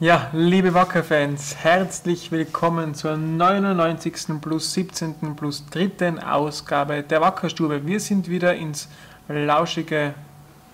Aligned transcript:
Ja, 0.00 0.30
liebe 0.32 0.72
Wacker-Fans, 0.72 1.56
herzlich 1.62 2.32
willkommen 2.32 2.94
zur 2.94 3.18
99. 3.18 4.40
plus 4.40 4.72
17. 4.72 5.36
plus 5.36 5.66
3. 5.68 6.22
Ausgabe 6.26 7.02
der 7.02 7.20
Wackerstube. 7.20 7.84
Wir 7.84 8.00
sind 8.00 8.30
wieder 8.30 8.54
ins 8.54 8.88
lauschige 9.28 10.14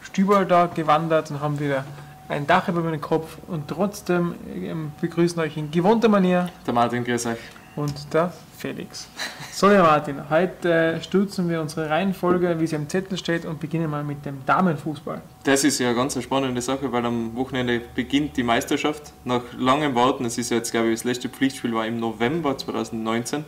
Stüberl 0.00 0.46
da 0.46 0.66
gewandert 0.66 1.32
und 1.32 1.40
haben 1.40 1.58
wieder 1.58 1.84
ein 2.28 2.46
Dach 2.46 2.68
über 2.68 2.88
den 2.88 3.00
Kopf 3.00 3.38
und 3.48 3.66
trotzdem 3.66 4.36
ähm, 4.54 4.92
begrüßen 5.00 5.40
euch 5.40 5.56
in 5.56 5.72
gewohnter 5.72 6.08
Manier 6.08 6.48
Der 6.64 6.72
Martin, 6.72 7.02
grüß 7.02 7.26
euch. 7.26 7.38
Und 7.76 8.12
der 8.12 8.32
Felix. 8.56 9.08
So, 9.52 9.70
ja 9.70 9.82
Martin, 9.82 10.28
heute 10.30 10.72
äh, 10.72 11.02
stürzen 11.02 11.48
wir 11.48 11.60
unsere 11.60 11.88
Reihenfolge, 11.90 12.58
wie 12.58 12.66
sie 12.66 12.76
am 12.76 12.88
Zettel 12.88 13.18
steht 13.18 13.44
und 13.44 13.60
beginnen 13.60 13.90
mal 13.90 14.02
mit 14.02 14.24
dem 14.24 14.44
Damenfußball. 14.46 15.20
Das 15.44 15.62
ist 15.62 15.78
ja 15.78 15.88
eine 15.88 15.96
ganz 15.96 16.20
spannende 16.20 16.62
Sache, 16.62 16.90
weil 16.90 17.04
am 17.04 17.36
Wochenende 17.36 17.80
beginnt 17.94 18.36
die 18.36 18.42
Meisterschaft. 18.42 19.12
Nach 19.24 19.42
langem 19.56 19.94
Warten, 19.94 20.24
es 20.24 20.38
ist 20.38 20.50
ja 20.50 20.56
jetzt, 20.56 20.72
glaube 20.72 20.88
ich, 20.88 20.94
das 20.94 21.04
letzte 21.04 21.28
Pflichtspiel 21.28 21.74
war 21.74 21.86
im 21.86 22.00
November 22.00 22.56
2019. 22.56 23.44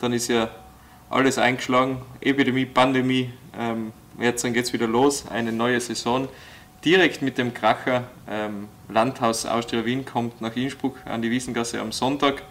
Dann 0.00 0.12
ist 0.12 0.28
ja 0.28 0.48
alles 1.10 1.38
eingeschlagen, 1.38 1.98
Epidemie, 2.20 2.64
Pandemie. 2.64 3.30
Ähm, 3.58 3.92
jetzt 4.18 4.42
geht 4.42 4.64
es 4.64 4.72
wieder 4.72 4.86
los, 4.86 5.26
eine 5.28 5.52
neue 5.52 5.80
Saison. 5.80 6.28
Direkt 6.84 7.22
mit 7.22 7.38
dem 7.38 7.52
Kracher 7.52 8.04
ähm, 8.28 8.68
Landhaus 8.88 9.44
Austria 9.46 9.84
Wien 9.84 10.04
kommt 10.04 10.40
nach 10.40 10.54
Innsbruck 10.56 10.96
an 11.04 11.22
die 11.22 11.30
Wiesengasse 11.30 11.80
am 11.80 11.92
Sonntag. 11.92 12.42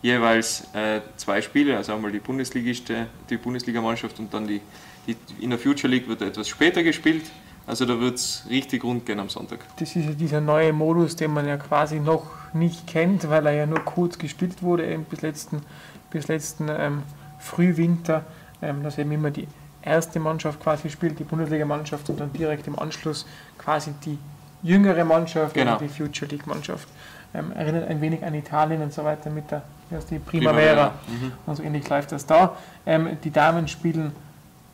Jeweils 0.00 0.68
äh, 0.74 1.00
zwei 1.16 1.42
Spiele, 1.42 1.76
also 1.76 1.92
einmal 1.92 2.12
die 2.12 2.20
Bundesligiste, 2.20 3.06
die 3.28 3.36
Bundesligamannschaft 3.36 4.18
und 4.20 4.32
dann 4.32 4.46
die, 4.46 4.60
die 5.06 5.16
in 5.40 5.50
der 5.50 5.58
Future 5.58 5.88
League 5.88 6.08
wird 6.08 6.22
etwas 6.22 6.48
später 6.48 6.82
gespielt. 6.82 7.24
Also 7.66 7.84
da 7.84 8.00
wird 8.00 8.14
es 8.14 8.46
richtig 8.48 8.82
rund 8.82 9.04
gehen 9.04 9.20
am 9.20 9.28
Sonntag. 9.28 9.58
Das 9.78 9.94
ist 9.94 10.06
ja 10.06 10.12
dieser 10.12 10.40
neue 10.40 10.72
Modus, 10.72 11.16
den 11.16 11.32
man 11.32 11.46
ja 11.46 11.58
quasi 11.58 12.00
noch 12.00 12.30
nicht 12.54 12.86
kennt, 12.86 13.28
weil 13.28 13.44
er 13.46 13.52
ja 13.52 13.66
nur 13.66 13.80
kurz 13.80 14.16
gespielt 14.16 14.62
wurde, 14.62 14.90
eben 14.90 15.04
bis 15.04 15.20
letzten, 15.20 15.60
bis 16.10 16.28
letzten 16.28 16.68
ähm, 16.70 17.02
Frühwinter, 17.38 18.24
ähm, 18.62 18.82
dass 18.82 18.96
eben 18.96 19.12
immer 19.12 19.30
die 19.30 19.46
erste 19.82 20.18
Mannschaft 20.18 20.60
quasi 20.60 20.88
spielt, 20.88 21.18
die 21.18 21.24
Bundesligamannschaft 21.24 22.08
und 22.08 22.20
dann 22.20 22.32
direkt 22.32 22.66
im 22.66 22.78
Anschluss 22.78 23.26
quasi 23.58 23.92
die 24.04 24.18
jüngere 24.62 25.04
Mannschaft 25.04 25.54
Genau. 25.54 25.76
die 25.76 25.88
Future 25.88 26.30
League 26.30 26.46
Mannschaft. 26.46 26.88
Ähm, 27.34 27.52
erinnert 27.52 27.88
ein 27.88 28.00
wenig 28.00 28.24
an 28.24 28.34
Italien 28.34 28.82
und 28.82 28.92
so 28.92 29.04
weiter 29.04 29.30
mit 29.30 29.50
der 29.50 29.62
die 30.10 30.18
Primavera. 30.18 30.92
Mhm. 31.06 31.32
Und 31.46 31.56
so 31.56 31.62
ähnlich 31.62 31.88
läuft 31.88 32.12
das 32.12 32.26
da. 32.26 32.56
Ähm, 32.86 33.16
die 33.24 33.30
Damen 33.30 33.68
spielen 33.68 34.12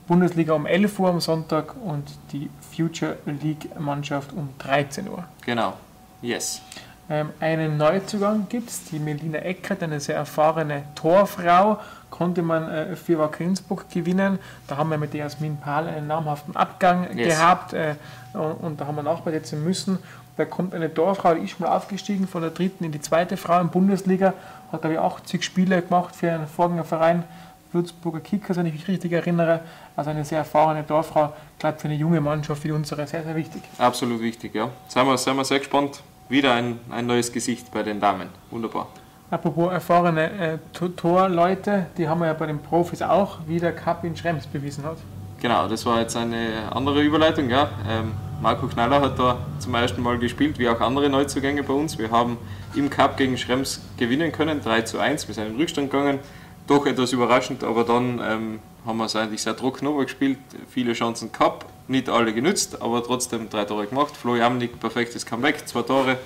Bundesliga 0.06 0.52
um 0.54 0.66
11 0.66 0.98
Uhr 0.98 1.08
am 1.08 1.20
Sonntag 1.20 1.74
und 1.84 2.04
die 2.32 2.50
Future 2.76 3.16
League 3.42 3.68
Mannschaft 3.78 4.32
um 4.32 4.50
13 4.58 5.08
Uhr. 5.08 5.24
Genau. 5.44 5.74
Yes. 6.20 6.60
Ähm, 7.08 7.30
einen 7.40 7.76
Neuzugang 7.76 8.46
gibt 8.48 8.70
es, 8.70 8.84
die 8.84 8.98
Melina 8.98 9.38
Eckert, 9.38 9.82
eine 9.82 10.00
sehr 10.00 10.16
erfahrene 10.16 10.84
Torfrau, 10.94 11.78
konnte 12.14 12.42
man 12.42 12.70
äh, 12.70 12.94
für 12.94 13.18
Wacker 13.18 13.42
Innsbruck 13.42 13.90
gewinnen. 13.90 14.38
Da 14.68 14.76
haben 14.76 14.88
wir 14.90 14.98
mit 14.98 15.12
der 15.12 15.20
Jasmin 15.20 15.56
Pahl 15.56 15.88
einen 15.88 16.06
namhaften 16.06 16.54
Abgang 16.54 17.08
Yes. 17.16 17.28
gehabt 17.28 17.72
äh, 17.72 17.96
und, 18.34 18.52
und 18.64 18.80
da 18.80 18.86
haben 18.86 18.94
wir 18.94 19.02
nachbesetzen 19.02 19.64
müssen. 19.64 19.98
Da 20.36 20.44
kommt 20.44 20.74
eine 20.74 20.92
Torfrau, 20.92 21.34
die 21.34 21.42
ist 21.42 21.50
schon 21.50 21.66
mal 21.66 21.76
aufgestiegen 21.76 22.28
von 22.28 22.42
der 22.42 22.50
dritten 22.52 22.84
in 22.84 22.92
die 22.92 23.00
zweite 23.00 23.36
Frau 23.36 23.60
in 23.60 23.68
Bundesliga, 23.68 24.32
hat 24.70 24.82
glaube 24.82 24.94
ich 24.94 25.00
80 25.00 25.44
Spiele 25.44 25.82
gemacht 25.82 26.14
für 26.14 26.30
einen 26.30 26.46
Vorgängerverein, 26.46 27.24
Würzburger 27.72 28.20
Kickers, 28.20 28.56
wenn 28.56 28.66
ich 28.66 28.74
mich 28.74 28.86
richtig 28.86 29.10
erinnere. 29.12 29.60
Also 29.96 30.10
eine 30.10 30.24
sehr 30.24 30.38
erfahrene 30.38 30.86
Torfrau, 30.86 31.32
ich 31.54 31.58
glaube 31.58 31.78
für 31.80 31.88
eine 31.88 31.96
junge 31.96 32.20
Mannschaft 32.20 32.62
wie 32.62 32.70
unsere 32.70 33.06
sehr, 33.08 33.24
sehr 33.24 33.34
wichtig. 33.34 33.62
Absolut 33.78 34.20
wichtig, 34.20 34.54
ja. 34.54 34.70
Seien 34.86 35.06
wir, 35.06 35.18
seien 35.18 35.36
wir 35.36 35.44
sehr 35.44 35.58
gespannt. 35.58 36.00
Wieder 36.28 36.54
ein, 36.54 36.78
ein 36.90 37.06
neues 37.06 37.32
Gesicht 37.32 37.72
bei 37.72 37.82
den 37.82 37.98
Damen. 38.00 38.28
Wunderbar. 38.50 38.86
Apropos 39.34 39.72
erfahrene 39.72 40.30
äh, 40.30 40.58
To- 40.72 40.90
Torleute, 40.90 41.86
die 41.98 42.08
haben 42.08 42.20
wir 42.20 42.26
ja 42.28 42.34
bei 42.34 42.46
den 42.46 42.60
Profis 42.60 43.02
auch, 43.02 43.38
wie 43.48 43.58
der 43.58 43.72
Cup 43.74 44.04
in 44.04 44.14
Schrems 44.16 44.46
bewiesen 44.46 44.84
hat. 44.84 44.96
Genau, 45.42 45.66
das 45.66 45.84
war 45.84 45.98
jetzt 46.00 46.16
eine 46.16 46.70
andere 46.70 47.02
Überleitung. 47.02 47.50
Ja. 47.50 47.68
Ähm, 47.88 48.12
Marco 48.40 48.68
Knaller 48.68 49.00
hat 49.00 49.18
da 49.18 49.38
zum 49.58 49.74
ersten 49.74 50.02
Mal 50.02 50.18
gespielt, 50.20 50.60
wie 50.60 50.68
auch 50.68 50.80
andere 50.80 51.08
Neuzugänge 51.08 51.64
bei 51.64 51.72
uns. 51.72 51.98
Wir 51.98 52.12
haben 52.12 52.38
im 52.76 52.88
Cup 52.88 53.16
gegen 53.16 53.36
Schrems 53.36 53.80
gewinnen 53.96 54.30
können, 54.30 54.60
3 54.62 54.82
zu 54.82 55.00
1. 55.00 55.26
Wir 55.26 55.34
sind 55.34 55.48
in 55.48 55.56
Rückstand 55.56 55.90
gegangen. 55.90 56.20
Doch 56.68 56.86
etwas 56.86 57.12
überraschend, 57.12 57.64
aber 57.64 57.82
dann 57.82 58.20
ähm, 58.24 58.60
haben 58.86 58.98
wir 58.98 59.06
es 59.06 59.16
eigentlich 59.16 59.42
sehr 59.42 59.56
trocken 59.56 59.98
gespielt. 59.98 60.38
Viele 60.70 60.92
Chancen 60.92 61.32
gehabt, 61.32 61.66
nicht 61.88 62.08
alle 62.08 62.32
genützt, 62.32 62.80
aber 62.80 63.02
trotzdem 63.02 63.50
drei 63.50 63.64
Tore 63.64 63.86
gemacht. 63.88 64.16
Flo 64.16 64.36
Jamnik, 64.36 64.78
perfektes 64.78 65.26
Comeback, 65.26 65.66
zwei 65.66 65.82
Tore. 65.82 66.18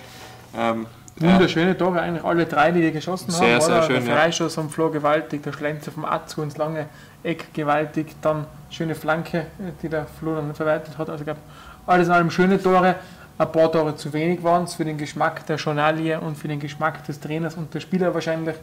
Ähm, 0.54 0.84
Wunderschöne 1.20 1.76
Tore, 1.76 2.00
eigentlich 2.00 2.24
alle 2.24 2.46
drei, 2.46 2.70
die 2.70 2.80
wir 2.80 2.92
geschossen 2.92 3.30
Sehr, 3.30 3.54
haben. 3.54 3.60
sehr 3.60 3.76
oder? 3.76 3.86
schön, 3.86 4.04
der 4.04 4.14
ja. 4.14 4.20
Freischuss 4.20 4.54
vom 4.54 4.70
Flo 4.70 4.90
gewaltig, 4.90 5.42
der 5.42 5.52
Schlenzer 5.52 5.90
vom 5.90 6.04
Atzo 6.04 6.42
ins 6.42 6.56
lange 6.56 6.86
Eck 7.22 7.52
gewaltig, 7.52 8.14
dann 8.22 8.46
schöne 8.70 8.94
Flanke, 8.94 9.38
äh, 9.38 9.72
die 9.82 9.88
der 9.88 10.06
Flo 10.06 10.34
dann 10.34 10.54
verwertet 10.54 10.96
hat. 10.96 11.08
Also 11.10 11.22
ich 11.22 11.26
glaube, 11.26 11.40
alles 11.86 12.08
in 12.08 12.12
allem 12.12 12.30
schöne 12.30 12.62
Tore. 12.62 12.96
Ein 13.38 13.52
paar 13.52 13.70
Tore 13.70 13.94
zu 13.94 14.12
wenig 14.12 14.42
waren 14.42 14.64
es 14.64 14.74
für 14.74 14.84
den 14.84 14.98
Geschmack 14.98 15.46
der 15.46 15.56
Journalie 15.56 16.20
und 16.20 16.36
für 16.36 16.48
den 16.48 16.58
Geschmack 16.58 17.04
des 17.04 17.20
Trainers 17.20 17.54
und 17.54 17.72
der 17.72 17.80
Spieler 17.80 18.12
wahrscheinlich. 18.12 18.56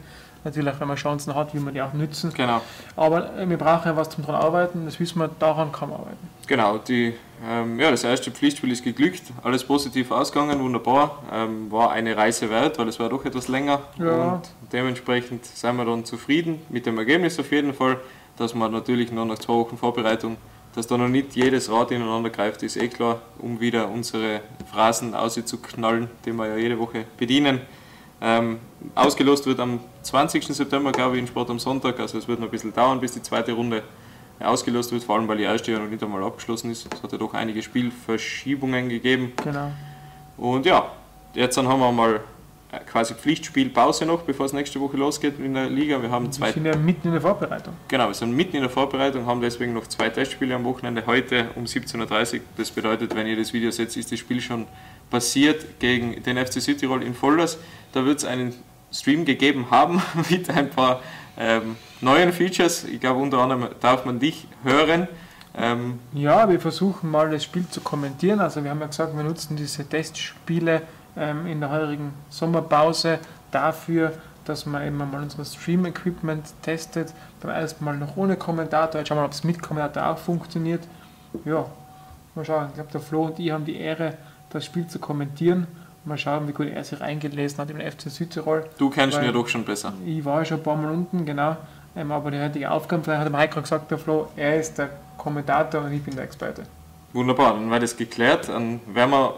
Natürlich, 0.44 0.78
wenn 0.78 0.88
man 0.88 0.96
Chancen 0.96 1.34
hat, 1.34 1.52
will 1.54 1.60
man 1.60 1.74
die 1.74 1.82
auch 1.82 1.92
nützen. 1.92 2.32
genau. 2.34 2.60
Aber 2.96 3.36
äh, 3.36 3.48
wir 3.48 3.56
brauchen 3.58 3.88
ja 3.88 3.96
was 3.96 4.10
zum 4.10 4.24
dran 4.24 4.36
arbeiten, 4.36 4.84
das 4.84 4.98
wissen 5.00 5.18
wir, 5.18 5.28
daran 5.38 5.72
kann 5.72 5.88
man 5.90 5.98
arbeiten. 6.00 6.30
Genau, 6.46 6.78
die, 6.78 7.14
ähm, 7.44 7.80
ja, 7.80 7.90
das 7.90 8.04
erste 8.04 8.30
Pflichtspiel 8.30 8.70
ist 8.70 8.84
geglückt, 8.84 9.22
alles 9.42 9.64
positiv 9.64 10.10
ausgegangen, 10.12 10.60
wunderbar. 10.60 11.22
Ähm, 11.32 11.70
war 11.72 11.90
eine 11.90 12.16
Reise 12.16 12.48
wert, 12.50 12.78
weil 12.78 12.86
es 12.88 13.00
war 13.00 13.08
doch 13.08 13.24
etwas 13.24 13.48
länger 13.48 13.80
Ja. 13.98 14.34
und 14.34 14.42
dementsprechend 14.72 15.44
sind 15.44 15.76
wir 15.76 15.84
dann 15.84 16.04
zufrieden 16.04 16.60
mit 16.68 16.86
dem 16.86 16.96
Ergebnis 16.98 17.38
auf 17.40 17.50
jeden 17.50 17.74
Fall, 17.74 17.98
dass 18.36 18.54
man 18.54 18.70
natürlich 18.70 19.10
noch 19.10 19.24
nach 19.24 19.38
zwei 19.38 19.54
Wochen 19.54 19.76
Vorbereitung, 19.76 20.36
dass 20.76 20.86
da 20.86 20.96
noch 20.96 21.08
nicht 21.08 21.34
jedes 21.34 21.70
Rad 21.70 21.90
ineinander 21.90 22.30
greift, 22.30 22.62
ist 22.62 22.76
eh 22.76 22.86
klar, 22.88 23.20
um 23.38 23.58
wieder 23.60 23.88
unsere 23.88 24.42
Phrasen 24.70 25.14
auszuknallen, 25.14 26.08
die 26.24 26.32
wir 26.32 26.46
ja 26.46 26.56
jede 26.56 26.78
Woche 26.78 27.06
bedienen. 27.16 27.62
Ähm, 28.20 28.58
ausgelost 28.94 29.46
wird 29.46 29.58
am 29.60 29.80
20. 30.06 30.44
September, 30.46 30.92
glaube 30.92 31.16
ich, 31.16 31.22
in 31.22 31.26
Sport 31.26 31.50
am 31.50 31.58
Sonntag. 31.58 31.98
Also 32.00 32.18
es 32.18 32.28
wird 32.28 32.40
noch 32.40 32.48
ein 32.48 32.50
bisschen 32.50 32.72
dauern, 32.72 33.00
bis 33.00 33.12
die 33.12 33.22
zweite 33.22 33.52
Runde 33.52 33.82
ausgelost 34.40 34.92
wird, 34.92 35.02
vor 35.04 35.16
allem 35.16 35.26
weil 35.28 35.38
die 35.38 35.44
erste 35.44 35.72
ja 35.72 35.78
noch 35.78 35.88
nicht 35.88 36.02
einmal 36.02 36.22
abgeschlossen 36.22 36.70
ist. 36.70 36.92
Es 36.92 37.02
hat 37.02 37.12
ja 37.12 37.18
doch 37.18 37.34
einige 37.34 37.62
Spielverschiebungen 37.62 38.88
gegeben. 38.88 39.32
Genau. 39.42 39.72
Und 40.36 40.66
ja, 40.66 40.90
jetzt 41.34 41.56
dann 41.56 41.66
haben 41.68 41.80
wir 41.80 41.90
mal 41.90 42.20
äh, 42.70 42.78
quasi 42.80 43.14
Pflichtspielpause 43.14 44.04
noch, 44.04 44.22
bevor 44.22 44.44
es 44.46 44.52
nächste 44.52 44.78
Woche 44.80 44.96
losgeht 44.98 45.38
in 45.38 45.54
der 45.54 45.70
Liga. 45.70 46.02
Wir 46.02 46.10
haben 46.10 46.26
Wir 46.26 46.32
zwei, 46.32 46.52
sind 46.52 46.66
ja 46.66 46.76
mitten 46.76 47.08
in 47.08 47.12
der 47.14 47.22
Vorbereitung. 47.22 47.74
genau, 47.88 48.08
wir 48.08 48.14
sind 48.14 48.32
mitten 48.32 48.56
in 48.56 48.62
der 48.62 48.70
Vorbereitung, 48.70 49.24
haben 49.24 49.40
deswegen 49.40 49.72
noch 49.72 49.86
zwei 49.86 50.10
Testspiele 50.10 50.54
am 50.54 50.64
Wochenende. 50.64 51.04
Heute 51.06 51.48
um 51.54 51.64
17.30 51.64 52.34
Uhr. 52.34 52.40
Das 52.58 52.70
bedeutet, 52.70 53.14
wenn 53.14 53.26
ihr 53.26 53.36
das 53.36 53.52
Video 53.54 53.70
seht, 53.70 53.96
ist 53.96 54.12
das 54.12 54.18
Spiel 54.18 54.40
schon 54.42 54.66
passiert 55.10 55.80
gegen 55.80 56.22
den 56.22 56.36
FC 56.36 56.60
Südtirol 56.60 57.02
in 57.02 57.14
Vollers. 57.14 57.58
Da 57.92 58.04
wird 58.04 58.18
es 58.18 58.24
einen 58.26 58.54
Stream 58.92 59.24
gegeben 59.24 59.66
haben 59.70 60.02
mit 60.30 60.50
ein 60.50 60.70
paar 60.70 61.00
ähm, 61.38 61.76
neuen 62.00 62.32
Features. 62.32 62.84
Ich 62.84 63.00
glaube, 63.00 63.20
unter 63.20 63.38
anderem 63.38 63.68
darf 63.80 64.04
man 64.04 64.18
dich 64.18 64.46
hören. 64.62 65.08
Ähm, 65.56 65.98
Ja, 66.12 66.48
wir 66.48 66.60
versuchen 66.60 67.10
mal 67.10 67.30
das 67.30 67.44
Spiel 67.44 67.66
zu 67.68 67.80
kommentieren. 67.80 68.40
Also 68.40 68.62
wir 68.62 68.70
haben 68.70 68.80
ja 68.80 68.86
gesagt, 68.86 69.16
wir 69.16 69.22
nutzen 69.22 69.56
diese 69.56 69.88
Testspiele 69.88 70.82
ähm, 71.16 71.46
in 71.46 71.60
der 71.60 71.70
heurigen 71.70 72.12
Sommerpause 72.28 73.18
dafür, 73.50 74.12
dass 74.44 74.66
man 74.66 74.86
eben 74.86 74.96
mal 74.96 75.22
unser 75.22 75.44
Stream-Equipment 75.44 76.44
testet. 76.62 77.12
Beim 77.40 77.52
ersten 77.52 77.84
Mal 77.84 77.96
noch 77.96 78.16
ohne 78.16 78.36
Kommentator. 78.36 79.00
Jetzt 79.00 79.08
schauen 79.08 79.18
wir 79.18 79.22
mal, 79.22 79.26
ob 79.26 79.32
es 79.32 79.44
mit 79.44 79.62
Kommentator 79.62 80.10
auch 80.10 80.18
funktioniert. 80.18 80.86
Ja, 81.44 81.66
mal 82.34 82.44
schauen. 82.44 82.66
Ich 82.68 82.74
glaube, 82.74 82.92
der 82.92 83.00
Flo 83.00 83.24
und 83.26 83.38
ich 83.38 83.50
haben 83.50 83.64
die 83.64 83.76
Ehre, 83.76 84.14
das 84.50 84.64
Spiel 84.64 84.86
zu 84.86 84.98
kommentieren. 84.98 85.66
Mal 86.06 86.16
schauen, 86.18 86.46
wie 86.46 86.52
gut 86.52 86.68
er 86.68 86.84
sich 86.84 87.00
eingelesen 87.00 87.58
hat 87.58 87.70
im 87.70 87.80
FC 87.80 88.02
Südtirol. 88.10 88.64
du 88.78 88.90
kennst 88.90 89.18
ihn 89.18 89.24
ja 89.24 89.32
doch 89.32 89.48
schon 89.48 89.64
besser. 89.64 89.92
Ich 90.04 90.24
war 90.24 90.38
ja 90.38 90.44
schon 90.44 90.58
ein 90.58 90.62
paar 90.62 90.76
Mal 90.76 90.90
unten, 90.92 91.24
genau. 91.26 91.56
Ähm, 91.96 92.12
aber 92.12 92.30
die 92.30 92.40
heutige 92.40 92.70
Aufgabe, 92.70 93.02
vielleicht 93.02 93.24
hat 93.24 93.32
der 93.32 93.38
Heiko 93.38 93.60
gesagt, 93.60 93.90
der 93.90 93.98
Flo, 93.98 94.28
er 94.36 94.60
ist 94.60 94.78
der 94.78 94.90
Kommentator 95.18 95.82
und 95.82 95.92
ich 95.92 96.02
bin 96.02 96.14
der 96.14 96.24
Experte. 96.24 96.62
Wunderbar, 97.12 97.54
dann 97.54 97.70
wäre 97.70 97.80
das 97.80 97.96
geklärt. 97.96 98.48
Dann 98.48 98.80
werden 98.86 99.10
wir 99.10 99.34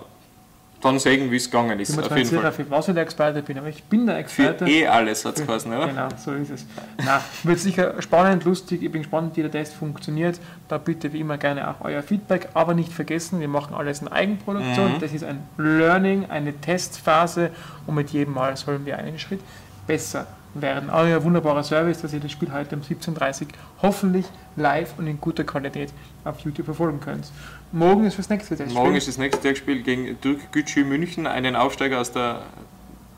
dann 0.81 0.99
sehen, 0.99 1.31
wie 1.31 1.37
es 1.37 1.51
gegangen 1.51 1.79
Ich 1.81 1.89
ist. 1.89 1.97
mir 1.97 2.05
Auf 2.07 2.17
jeden 2.17 2.41
Fall. 2.41 2.53
für 2.53 2.71
was 2.71 2.87
ich 2.89 2.95
der 2.95 3.03
Experte 3.03 3.43
bin, 3.43 3.59
aber 3.59 3.69
ich 3.69 3.83
bin 3.85 4.07
der 4.07 4.15
Für 4.15 4.21
Experte. 4.21 4.65
eh 4.69 4.87
alles 4.87 5.25
hat 5.25 5.39
es 5.39 5.47
geheißen, 5.47 5.73
oder? 5.73 5.89
Genau, 5.89 6.09
so 6.17 6.33
ist 6.35 6.51
es. 6.51 6.67
Na, 7.05 7.21
wird 7.43 7.59
sicher 7.59 8.01
spannend, 8.01 8.45
lustig. 8.45 8.83
Ich 8.83 8.93
bin 8.93 9.03
gespannt, 9.03 9.37
wie 9.37 9.43
der 9.43 9.51
Test 9.51 9.75
funktioniert. 9.75 10.39
Da 10.69 10.79
bitte 10.79 11.13
wie 11.13 11.21
immer 11.21 11.37
gerne 11.37 11.69
auch 11.69 11.81
euer 11.81 12.03
Feedback. 12.03 12.49
Aber 12.55 12.75
nicht 12.75 12.93
vergessen, 12.93 13.41
wir 13.41 13.49
machen 13.49 13.75
alles 13.75 14.03
in 14.03 14.09
Eigenproduktion. 14.09 14.95
Mhm. 14.95 15.01
Das 15.01 15.13
ist 15.13 15.25
ein 15.25 15.43
Learning, 15.57 16.27
eine 16.31 16.53
Testphase 16.61 17.51
und 17.87 17.95
mit 17.97 18.11
jedem 18.11 18.35
Mal 18.35 18.57
sollen 18.57 18.87
wir 18.87 18.99
einen 18.99 19.19
Schritt 19.19 19.41
besser 19.87 20.27
werden. 20.55 20.91
Euer 20.91 21.23
wunderbarer 21.25 21.63
Service, 21.63 22.01
dass 22.03 22.13
ihr 22.13 22.21
das 22.21 22.33
Spiel 22.33 22.53
heute 22.53 22.77
um 22.77 22.83
17.30 22.83 23.43
Uhr 23.43 23.49
hoffentlich 23.83 24.27
live 24.57 24.95
und 24.99 25.07
in 25.07 25.21
guter 25.21 25.45
Qualität 25.45 25.93
auf 26.25 26.41
YouTube 26.41 26.67
verfolgen 26.67 27.01
könnt. 27.01 27.31
Morgen 27.73 28.05
ist 28.05 28.19
das 28.19 28.29
nächste 28.29 28.57
Testspiel. 28.57 28.83
Morgen 28.83 28.97
ist 28.97 29.09
das 29.09 29.19
nächste 29.19 29.43
Tagspiel 29.43 29.83
gegen 29.83 30.21
Türk 30.21 30.53
Gücü 30.53 30.85
München, 30.85 31.27
einen 31.27 31.57
Aufsteiger 31.57 32.01
aus 32.01 32.13
der 32.13 32.43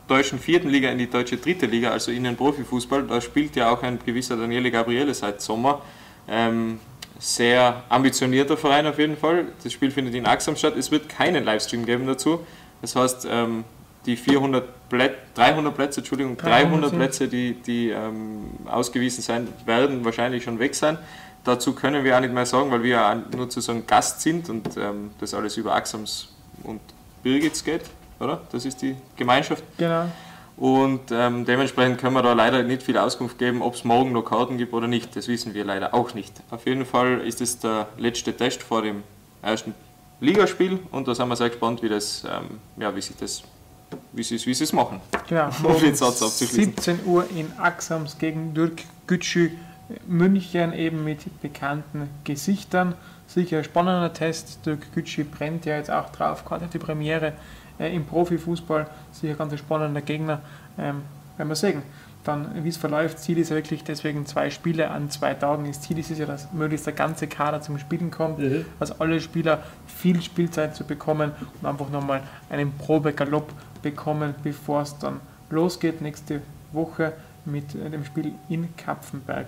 deutschen 0.09 0.39
vierten 0.39 0.69
Liga 0.69 0.91
in 0.91 0.99
die 0.99 1.09
deutsche 1.09 1.37
dritte 1.37 1.67
Liga, 1.67 1.91
also 1.91 2.11
in 2.11 2.25
den 2.25 2.37
Profifußball. 2.37 3.05
Da 3.05 3.21
spielt 3.21 3.55
ja 3.55 3.71
auch 3.71 3.83
ein 3.83 3.99
gewisser 4.05 4.37
Daniele 4.37 4.71
Gabriele 4.71 5.15
seit 5.15 5.41
Sommer. 5.41 5.83
Ähm, 6.29 6.81
sehr 7.21 7.85
ambitionierter 7.89 8.57
Verein 8.57 8.87
auf 8.87 8.99
jeden 8.99 9.17
Fall. 9.17 9.47
Das 9.63 9.73
Spiel 9.73 9.91
findet 9.91 10.15
in 10.15 10.27
Axam 10.27 10.57
statt. 10.57 10.75
Es 10.77 10.91
wird 10.91 11.09
keinen 11.09 11.45
Livestream 11.45 11.87
geben 11.87 12.07
dazu. 12.07 12.41
Das 12.81 12.97
heißt, 12.97 13.29
ähm, 13.31 13.65
die 14.07 14.17
400 14.17 14.89
Plätze, 14.89 15.17
300 15.35 15.75
Plätze, 15.75 16.01
Entschuldigung, 16.01 16.37
300 16.37 16.93
Plätze, 16.93 17.29
die, 17.29 17.55
die 17.55 17.91
ähm, 17.91 18.51
ausgewiesen 18.67 19.23
sein 19.23 19.49
werden, 19.67 20.05
wahrscheinlich 20.05 20.45
schon 20.45 20.59
weg 20.59 20.75
sein. 20.75 20.99
Dazu 21.45 21.75
können 21.75 22.05
wir 22.05 22.17
auch 22.17 22.21
nicht 22.21 22.35
mehr 22.35 22.47
sagen, 22.47 22.71
weil 22.71 22.83
wir 22.83 22.91
ja 22.91 23.23
nur 23.35 23.49
zu 23.49 23.61
so 23.61 23.73
einem 23.73 23.87
Gast 23.87 24.21
sind 24.21 24.51
und 24.51 24.77
ähm, 24.77 25.11
das 25.21 25.33
alles 25.33 25.57
über 25.57 25.75
Axams 25.75 26.35
und 26.65 26.81
Birgits 27.23 27.65
geht, 27.65 27.83
oder? 28.19 28.43
Das 28.53 28.65
ist 28.65 28.83
die 28.83 28.97
Gemeinschaft. 29.17 29.63
Genau. 29.79 30.07
Und 30.57 31.11
ähm, 31.11 31.47
dementsprechend 31.47 31.99
können 31.99 32.15
wir 32.15 32.23
da 32.23 32.35
leider 32.35 32.63
nicht 32.63 32.83
viel 32.83 32.99
Auskunft 32.99 33.39
geben, 33.39 33.63
ob 33.63 33.75
es 33.75 33.85
morgen 33.85 34.13
noch 34.13 34.25
Karten 34.25 34.59
gibt 34.59 34.75
oder 34.75 34.89
nicht. 34.89 35.17
Das 35.17 35.27
wissen 35.27 35.55
wir 35.55 35.65
leider 35.65 35.95
auch 35.95 36.13
nicht. 36.13 36.35
Auf 36.51 36.67
jeden 36.67 36.85
Fall 36.85 37.23
ist 37.23 37.41
es 37.41 37.61
der 37.61 37.89
letzte 37.97 38.37
Test 38.37 38.63
vor 38.63 38.83
dem 38.83 39.03
ersten 39.41 39.75
Ligaspiel 40.21 40.79
und 40.91 41.09
da 41.09 41.15
sind 41.15 41.29
wir 41.29 41.37
sehr 41.37 41.49
gespannt, 41.49 41.83
wie, 41.83 41.89
das, 41.89 42.25
ähm, 42.25 42.59
ja, 42.77 42.95
wie 42.95 43.01
sich 43.01 43.17
das 43.17 43.43
wie 44.13 44.23
sie, 44.23 44.45
wie 44.47 44.51
es 44.51 44.73
machen. 44.73 45.01
Genau, 45.29 45.49
um 45.63 45.81
den 45.81 45.95
Satz 45.95 46.39
17 46.39 47.01
Uhr 47.05 47.27
in 47.35 47.51
Axams 47.59 48.19
gegen 48.19 48.55
Dirk 48.55 48.83
Gütschü 49.07 49.51
München 50.07 50.73
eben 50.73 51.05
mit 51.05 51.43
bekannten 51.43 52.09
Gesichtern. 52.25 52.95
Sicher 53.27 53.59
ein 53.59 53.65
spannender 53.65 54.13
Test. 54.13 54.65
Dirk 54.67 54.93
Gütschü 54.95 55.25
brennt 55.25 55.65
ja 55.65 55.77
jetzt 55.77 55.91
auch 55.91 56.11
drauf, 56.11 56.45
gerade 56.45 56.67
die 56.73 56.79
Premiere 56.79 57.33
äh, 57.79 57.95
im 57.95 58.05
Profifußball. 58.05 58.89
Sicher 59.13 59.35
ganz 59.35 59.53
ein 59.53 59.59
spannender 59.59 60.01
Gegner. 60.01 60.41
Ähm, 60.79 61.03
werden 61.37 61.49
wir 61.49 61.57
sehen. 61.57 61.83
Dann, 62.23 62.65
wie 62.65 62.69
es 62.69 62.77
verläuft, 62.77 63.19
Ziel 63.19 63.39
ist 63.39 63.49
ja 63.49 63.57
wirklich 63.57 63.83
deswegen 63.83 64.27
zwei 64.27 64.51
Spiele 64.51 64.91
an 64.91 65.11
zwei 65.11 65.33
Tagen. 65.33 65.67
Das 65.67 65.81
Ziel 65.81 65.99
ist 65.99 66.11
ja, 66.11 66.27
dass 66.27 66.53
möglichst 66.53 66.87
der 66.87 66.93
ganze 66.93 67.27
Kader 67.27 67.63
zum 67.63 67.79
Spielen 67.79 68.11
kommt, 68.11 68.39
mhm. 68.41 68.67
dass 68.79 69.01
alle 69.01 69.21
Spieler 69.23 69.63
viel 69.87 70.21
Spielzeit 70.21 70.77
zu 70.77 70.85
bekommen 70.85 71.33
und 71.61 71.67
einfach 71.67 71.89
nochmal 71.89 72.23
einen 72.51 72.77
Probegalopp 72.77 73.51
bekommen, 73.83 74.35
bevor 74.43 74.83
es 74.83 74.99
dann 74.99 75.21
losgeht 75.51 76.01
nächste 76.01 76.43
Woche 76.73 77.13
mit 77.45 77.75
äh, 77.75 77.91
dem 77.91 78.05
Spiel 78.05 78.33
in 78.49 78.75
Kapfenberg. 78.77 79.47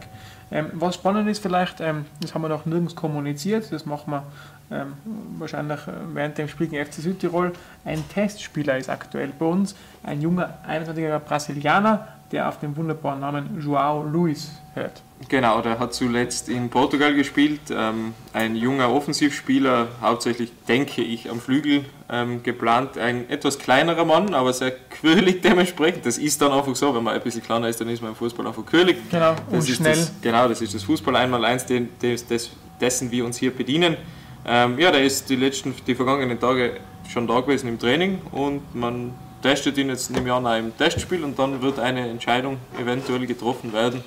Ähm, 0.50 0.66
was 0.74 0.96
spannend 0.96 1.28
ist 1.28 1.42
vielleicht, 1.42 1.80
ähm, 1.80 2.06
das 2.20 2.34
haben 2.34 2.42
wir 2.42 2.48
noch 2.48 2.66
nirgends 2.66 2.94
kommuniziert, 2.94 3.72
das 3.72 3.86
machen 3.86 4.12
wir 4.12 4.22
ähm, 4.70 4.94
wahrscheinlich 5.38 5.80
äh, 5.86 5.92
während 6.12 6.38
dem 6.38 6.48
Spiel 6.48 6.68
gegen 6.68 6.84
FC 6.84 6.94
Südtirol. 6.94 7.52
Ein 7.84 8.02
Testspieler 8.08 8.78
ist 8.78 8.88
aktuell 8.88 9.32
bei 9.38 9.46
uns, 9.46 9.74
ein 10.02 10.20
junger 10.20 10.58
21-jähriger 10.68 11.18
Brasilianer, 11.18 12.08
der 12.32 12.48
auf 12.48 12.58
den 12.58 12.76
wunderbaren 12.76 13.20
Namen 13.20 13.60
Joao 13.62 14.02
Luis 14.02 14.50
hört. 14.74 15.02
Genau, 15.28 15.60
der 15.60 15.78
hat 15.78 15.94
zuletzt 15.94 16.48
in 16.48 16.70
Portugal 16.70 17.14
gespielt. 17.14 17.60
Ähm, 17.70 18.14
ein 18.32 18.56
junger 18.56 18.90
Offensivspieler, 18.90 19.88
hauptsächlich 20.00 20.50
denke 20.66 21.02
ich 21.02 21.30
am 21.30 21.40
Flügel 21.40 21.84
ähm, 22.10 22.42
geplant. 22.42 22.98
Ein 22.98 23.28
etwas 23.30 23.58
kleinerer 23.58 24.04
Mann, 24.04 24.34
aber 24.34 24.52
sehr 24.52 24.72
quirlig 24.72 25.40
dementsprechend. 25.44 26.06
Das 26.06 26.18
ist 26.18 26.40
dann 26.40 26.52
einfach 26.52 26.74
so, 26.74 26.94
wenn 26.94 27.04
man 27.04 27.14
ein 27.14 27.20
bisschen 27.20 27.42
kleiner 27.42 27.68
ist, 27.68 27.80
dann 27.80 27.88
ist 27.88 28.00
man 28.00 28.12
im 28.12 28.16
Fußball 28.16 28.46
einfach 28.46 28.64
quirlig. 28.64 28.96
Genau, 29.10 29.34
das 29.50 29.68
und 29.68 29.74
schnell. 29.74 29.94
Das, 29.94 30.12
genau, 30.20 30.48
das 30.48 30.60
ist 30.60 30.74
das 30.74 30.82
Fußball 30.82 31.14
einmal 31.16 31.44
eins, 31.44 31.66
den, 31.66 31.88
des, 32.00 32.26
des, 32.26 32.50
dessen 32.80 33.10
wir 33.10 33.24
uns 33.24 33.36
hier 33.36 33.54
bedienen. 33.54 33.96
Ähm, 34.44 34.78
ja, 34.78 34.90
der 34.90 35.04
ist 35.04 35.28
die 35.30 35.36
letzten, 35.36 35.74
die 35.86 35.94
vergangenen 35.94 36.40
Tage 36.40 36.80
schon 37.08 37.26
da 37.26 37.40
gewesen 37.40 37.68
im 37.68 37.78
Training 37.78 38.20
und 38.32 38.74
man 38.74 39.12
testet 39.42 39.76
ihn 39.76 39.88
jetzt 39.88 40.16
im 40.16 40.26
Jahr 40.26 40.40
nach 40.40 40.52
einem 40.52 40.76
Testspiel 40.76 41.24
und 41.24 41.38
dann 41.38 41.60
wird 41.60 41.78
eine 41.78 42.08
Entscheidung 42.08 42.58
eventuell 42.80 43.26
getroffen 43.26 43.72
werden, 43.72 44.02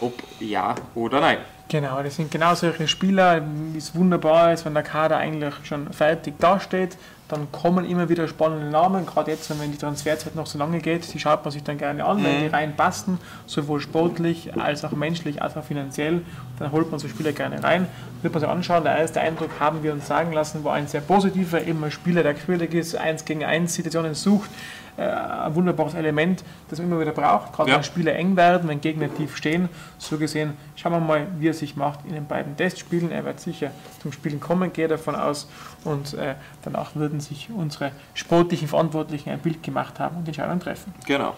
ob 0.00 0.14
ja 0.40 0.74
oder 0.94 1.20
nein. 1.20 1.38
Genau, 1.68 2.00
das 2.00 2.14
sind 2.14 2.30
genau 2.30 2.54
solche 2.54 2.86
Spieler, 2.86 3.42
wie 3.72 3.78
es 3.78 3.94
wunderbar 3.94 4.52
ist, 4.52 4.64
wenn 4.64 4.74
der 4.74 4.84
Kader 4.84 5.16
eigentlich 5.16 5.52
schon 5.64 5.92
fertig 5.92 6.38
dasteht, 6.38 6.96
dann 7.28 7.50
kommen 7.50 7.84
immer 7.84 8.08
wieder 8.08 8.28
spannende 8.28 8.70
Namen, 8.70 9.04
gerade 9.04 9.32
jetzt, 9.32 9.50
wenn 9.60 9.72
die 9.72 9.78
Transferzeit 9.78 10.36
noch 10.36 10.46
so 10.46 10.58
lange 10.58 10.78
geht, 10.78 11.12
die 11.12 11.18
schaut 11.18 11.44
man 11.44 11.50
sich 11.50 11.64
dann 11.64 11.76
gerne 11.76 12.04
an, 12.04 12.20
mhm. 12.20 12.24
wenn 12.24 12.40
die 12.42 12.46
reinpassen, 12.46 13.18
sowohl 13.46 13.80
sportlich 13.80 14.56
als 14.56 14.84
auch 14.84 14.92
menschlich, 14.92 15.42
als 15.42 15.56
auch 15.56 15.64
finanziell, 15.64 16.22
dann 16.60 16.70
holt 16.70 16.88
man 16.90 17.00
so 17.00 17.08
Spieler 17.08 17.32
gerne 17.32 17.62
rein, 17.64 17.88
wird 18.22 18.32
man 18.32 18.40
sich 18.40 18.48
anschauen, 18.48 18.84
der 18.84 18.96
erste 18.98 19.20
Eindruck 19.20 19.50
haben 19.58 19.82
wir 19.82 19.92
uns 19.92 20.06
sagen 20.06 20.32
lassen, 20.32 20.62
war 20.62 20.74
ein 20.74 20.86
sehr 20.86 21.00
positiver, 21.00 21.58
ein 21.58 21.90
Spieler, 21.90 22.22
der 22.22 22.34
quirlig 22.34 22.74
ist, 22.74 22.94
eins 22.94 23.24
gegen 23.24 23.44
eins 23.44 23.74
Situationen 23.74 24.14
sucht, 24.14 24.50
äh, 24.96 25.02
ein 25.02 25.54
wunderbares 25.54 25.94
Element, 25.94 26.42
das 26.70 26.78
man 26.78 26.88
immer 26.88 27.00
wieder 27.00 27.12
braucht, 27.12 27.52
gerade 27.52 27.70
ja. 27.70 27.76
wenn 27.76 27.84
Spiele 27.84 28.12
eng 28.12 28.36
werden, 28.36 28.68
wenn 28.68 28.80
Gegner 28.80 29.14
tief 29.14 29.36
stehen. 29.36 29.68
So 29.98 30.16
gesehen, 30.16 30.54
schauen 30.74 30.92
wir 30.92 31.00
mal, 31.00 31.26
wie 31.38 31.48
er 31.48 31.54
sich 31.56 31.76
macht 31.76 32.00
in 32.06 32.12
den 32.12 32.26
beiden 32.26 32.56
Testspielen. 32.56 33.10
Er 33.10 33.24
wird 33.24 33.40
sicher 33.40 33.70
zum 34.00 34.12
Spielen 34.12 34.40
kommen, 34.40 34.72
gehe 34.72 34.88
davon 34.88 35.14
aus. 35.14 35.48
Und 35.84 36.14
äh, 36.14 36.34
danach 36.62 36.94
würden 36.94 37.20
sich 37.20 37.48
unsere 37.50 37.92
sportlichen 38.14 38.68
Verantwortlichen 38.68 39.30
ein 39.30 39.40
Bild 39.40 39.62
gemacht 39.62 39.98
haben 39.98 40.16
und 40.18 40.24
die 40.24 40.30
Entscheidung 40.30 40.60
treffen. 40.60 40.94
Genau. 41.06 41.34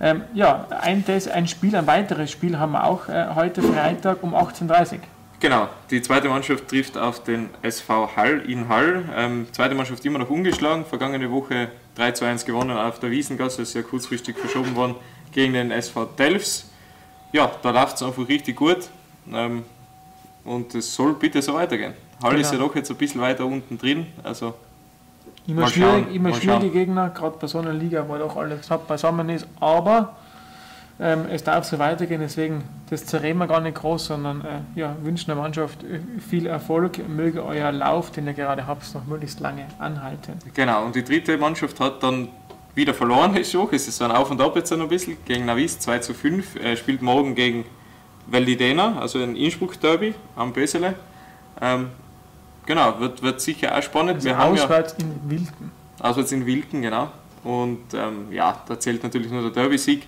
Ähm, 0.00 0.22
ja, 0.32 0.66
ein, 0.80 1.04
Test, 1.04 1.28
ein 1.28 1.46
Spiel, 1.46 1.76
ein 1.76 1.86
weiteres 1.86 2.30
Spiel 2.30 2.58
haben 2.58 2.72
wir 2.72 2.84
auch 2.84 3.08
äh, 3.08 3.34
heute 3.34 3.62
Freitag 3.62 4.22
um 4.22 4.34
18.30 4.34 4.92
Uhr. 4.94 4.98
Genau, 5.40 5.68
die 5.90 6.02
zweite 6.02 6.28
Mannschaft 6.28 6.68
trifft 6.68 6.98
auf 6.98 7.22
den 7.22 7.48
SV 7.62 8.14
Hall 8.16 8.40
in 8.46 8.68
Hall. 8.68 9.04
Ähm, 9.14 9.46
zweite 9.52 9.74
Mannschaft 9.74 10.04
immer 10.04 10.18
noch 10.18 10.28
ungeschlagen, 10.28 10.84
vergangene 10.84 11.30
Woche 11.30 11.68
3 11.96 12.12
zu 12.12 12.24
1 12.24 12.44
gewonnen 12.44 12.76
auf 12.76 12.98
der 12.98 13.10
Wiesengasse, 13.10 13.64
sehr 13.64 13.82
kurzfristig 13.82 14.36
verschoben 14.36 14.74
worden 14.74 14.96
gegen 15.32 15.54
den 15.54 15.70
SV 15.70 16.06
Delfs. 16.18 16.70
Ja, 17.32 17.50
da 17.62 17.70
läuft 17.70 17.96
es 17.96 18.02
einfach 18.02 18.26
richtig 18.28 18.56
gut 18.56 18.90
ähm, 19.32 19.64
und 20.44 20.74
es 20.74 20.94
soll 20.94 21.14
bitte 21.14 21.42
so 21.42 21.54
weitergehen. 21.54 21.94
Hall 22.22 22.30
genau. 22.30 22.42
ist 22.42 22.52
ja 22.52 22.58
doch 22.58 22.74
jetzt 22.74 22.90
ein 22.90 22.96
bisschen 22.96 23.20
weiter 23.20 23.46
unten 23.46 23.78
drin, 23.78 24.06
also 24.22 24.54
Immer, 25.46 25.66
schwierig, 25.66 26.14
immer 26.14 26.34
schwierige 26.34 26.70
Gegner, 26.70 27.10
gerade 27.10 27.36
bei 27.40 27.46
so 27.46 27.58
einer 27.58 27.72
Liga, 27.72 28.04
wo 28.06 28.16
doch 28.16 28.36
alles 28.36 28.66
knapp 28.66 28.86
beisammen 28.86 29.28
ist, 29.30 29.46
aber 29.58 30.16
ähm, 31.00 31.24
es 31.30 31.42
darf 31.42 31.64
so 31.64 31.78
weitergehen, 31.78 32.20
deswegen 32.20 32.62
das 32.90 33.06
zerreden 33.06 33.38
wir 33.38 33.46
gar 33.46 33.60
nicht 33.60 33.76
groß, 33.76 34.06
sondern 34.06 34.42
äh, 34.42 34.78
ja, 34.78 34.94
wünschen 35.00 35.26
der 35.26 35.36
Mannschaft 35.36 35.82
äh, 35.82 36.00
viel 36.20 36.46
Erfolg, 36.46 37.08
möge 37.08 37.42
euer 37.42 37.72
Lauf, 37.72 38.10
den 38.10 38.26
ihr 38.26 38.34
gerade 38.34 38.66
habt, 38.66 38.94
noch 38.94 39.06
möglichst 39.06 39.40
lange 39.40 39.64
anhalten. 39.78 40.34
Genau, 40.52 40.84
und 40.84 40.94
die 40.94 41.02
dritte 41.02 41.38
Mannschaft 41.38 41.80
hat 41.80 42.02
dann 42.02 42.28
wieder 42.74 42.92
verloren, 42.92 43.34
ist 43.36 43.56
auch. 43.56 43.72
Es 43.72 43.88
ist 43.88 43.96
so 43.96 44.04
ein 44.04 44.12
Auf 44.12 44.30
und 44.30 44.40
Ab 44.42 44.54
jetzt 44.56 44.70
noch 44.72 44.80
ein 44.80 44.88
bisschen, 44.88 45.16
gegen 45.24 45.46
Navis 45.46 45.78
2 45.78 45.98
zu 46.00 46.12
5, 46.12 46.56
er 46.62 46.76
spielt 46.76 47.00
morgen 47.00 47.34
gegen 47.34 47.64
Validena, 48.30 48.98
also 49.00 49.18
ein 49.18 49.36
Innsbruck-Derby 49.36 50.14
am 50.36 50.52
Bösele. 50.52 50.94
Ähm, 51.60 51.88
genau, 52.66 52.98
wird, 53.00 53.22
wird 53.22 53.40
sicher 53.40 53.76
auch 53.76 53.82
spannend. 53.82 54.16
Also 54.16 54.28
Wir 54.28 54.40
auswärts 54.40 54.94
haben 54.94 55.00
ja, 55.00 55.06
in 55.06 55.30
Wilken. 55.30 55.70
Auswärts 55.98 56.32
in 56.32 56.46
Wilken, 56.46 56.82
genau. 56.82 57.10
Und 57.42 57.94
ähm, 57.94 58.32
ja, 58.32 58.62
da 58.68 58.78
zählt 58.78 59.02
natürlich 59.02 59.30
nur 59.30 59.42
der 59.42 59.50
Derby-Sieg. 59.50 60.06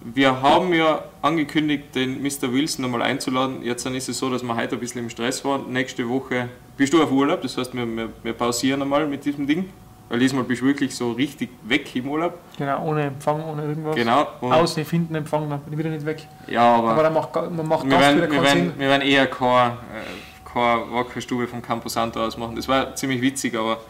Wir 0.00 0.40
haben 0.40 0.72
ja 0.72 1.04
angekündigt, 1.22 1.94
den 1.94 2.22
Mr. 2.22 2.52
Wilson 2.52 2.82
nochmal 2.82 3.02
einzuladen. 3.02 3.62
Jetzt 3.62 3.84
dann 3.84 3.94
ist 3.94 4.08
es 4.08 4.18
so, 4.18 4.30
dass 4.30 4.42
wir 4.42 4.56
heute 4.56 4.76
ein 4.76 4.80
bisschen 4.80 5.02
im 5.02 5.10
Stress 5.10 5.44
waren. 5.44 5.72
Nächste 5.72 6.08
Woche 6.08 6.48
bist 6.76 6.92
du 6.92 7.02
auf 7.02 7.10
Urlaub, 7.10 7.42
das 7.42 7.56
heißt, 7.56 7.74
wir, 7.74 7.84
wir, 7.84 8.08
wir 8.22 8.32
pausieren 8.32 8.80
einmal 8.82 9.06
mit 9.06 9.24
diesem 9.24 9.46
Ding. 9.46 9.68
Weil 10.08 10.20
diesmal 10.20 10.44
bist 10.44 10.62
du 10.62 10.66
wirklich 10.66 10.94
so 10.94 11.12
richtig 11.12 11.50
weg 11.64 11.94
im 11.94 12.08
Urlaub. 12.08 12.38
Genau, 12.56 12.82
ohne 12.86 13.04
Empfang, 13.04 13.44
ohne 13.44 13.62
irgendwas. 13.62 13.94
Genau. 13.94 14.26
Außer 14.40 14.84
finden 14.84 15.14
Empfang, 15.14 15.50
dann 15.50 15.60
bin 15.60 15.74
ich 15.74 15.78
wieder 15.78 15.90
nicht 15.90 16.06
weg. 16.06 16.26
Ja, 16.46 16.76
aber. 16.76 16.92
Aber 16.92 17.02
dann 17.02 17.12
macht, 17.12 17.34
man 17.34 17.68
macht 17.68 17.84
wir 17.84 17.98
werden, 17.98 18.30
wir, 18.30 18.42
werden, 18.42 18.72
wir 18.78 18.88
werden 18.88 19.02
eher 19.02 19.26
keine, 19.26 19.72
äh, 19.72 20.50
keine 20.50 20.92
Wackerstube 20.92 21.46
vom 21.46 21.60
Campo 21.60 21.90
Santo 21.90 22.24
aus 22.24 22.38
machen. 22.38 22.56
Das 22.56 22.66
war 22.68 22.94
ziemlich 22.94 23.20
witzig, 23.20 23.54
aber 23.54 23.80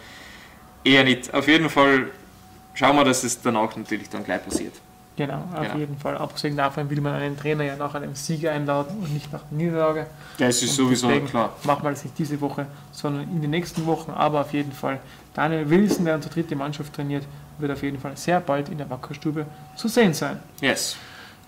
eher 0.82 1.04
nicht. 1.04 1.32
Auf 1.32 1.46
jeden 1.46 1.70
Fall 1.70 2.10
schauen 2.74 2.96
wir, 2.96 3.04
dass 3.04 3.22
es 3.22 3.40
danach 3.40 3.76
natürlich 3.76 4.08
dann 4.08 4.24
gleich 4.24 4.44
passiert. 4.44 4.74
Genau, 5.18 5.42
auf 5.52 5.62
genau. 5.62 5.76
jeden 5.78 5.98
Fall. 5.98 6.16
Abgesehen 6.16 6.56
davon 6.56 6.88
will 6.88 7.00
man 7.00 7.14
einen 7.14 7.36
Trainer 7.36 7.64
ja 7.64 7.74
nach 7.74 7.92
einem 7.92 8.14
Sieg 8.14 8.46
einladen 8.46 8.98
und 9.02 9.12
nicht 9.12 9.32
nach 9.32 9.42
einer 9.50 9.58
Niederlage. 9.58 10.06
Das 10.38 10.62
ist 10.62 10.78
und 10.78 10.86
sowieso 10.86 11.08
klar. 11.22 11.54
Machen 11.64 11.82
wir 11.82 11.90
das 11.90 12.04
nicht 12.04 12.16
diese 12.16 12.40
Woche, 12.40 12.66
sondern 12.92 13.24
in 13.24 13.40
den 13.40 13.50
nächsten 13.50 13.84
Wochen. 13.86 14.12
Aber 14.12 14.42
auf 14.42 14.52
jeden 14.52 14.70
Fall, 14.70 15.00
Daniel 15.34 15.68
Wilson, 15.68 16.04
der 16.04 16.14
unsere 16.14 16.32
dritte 16.32 16.54
Mannschaft 16.54 16.92
trainiert, 16.92 17.24
wird 17.58 17.72
auf 17.72 17.82
jeden 17.82 17.98
Fall 17.98 18.16
sehr 18.16 18.38
bald 18.38 18.68
in 18.68 18.78
der 18.78 18.88
Wackerstube 18.88 19.44
zu 19.74 19.88
sehen 19.88 20.14
sein. 20.14 20.38
Yes. 20.60 20.96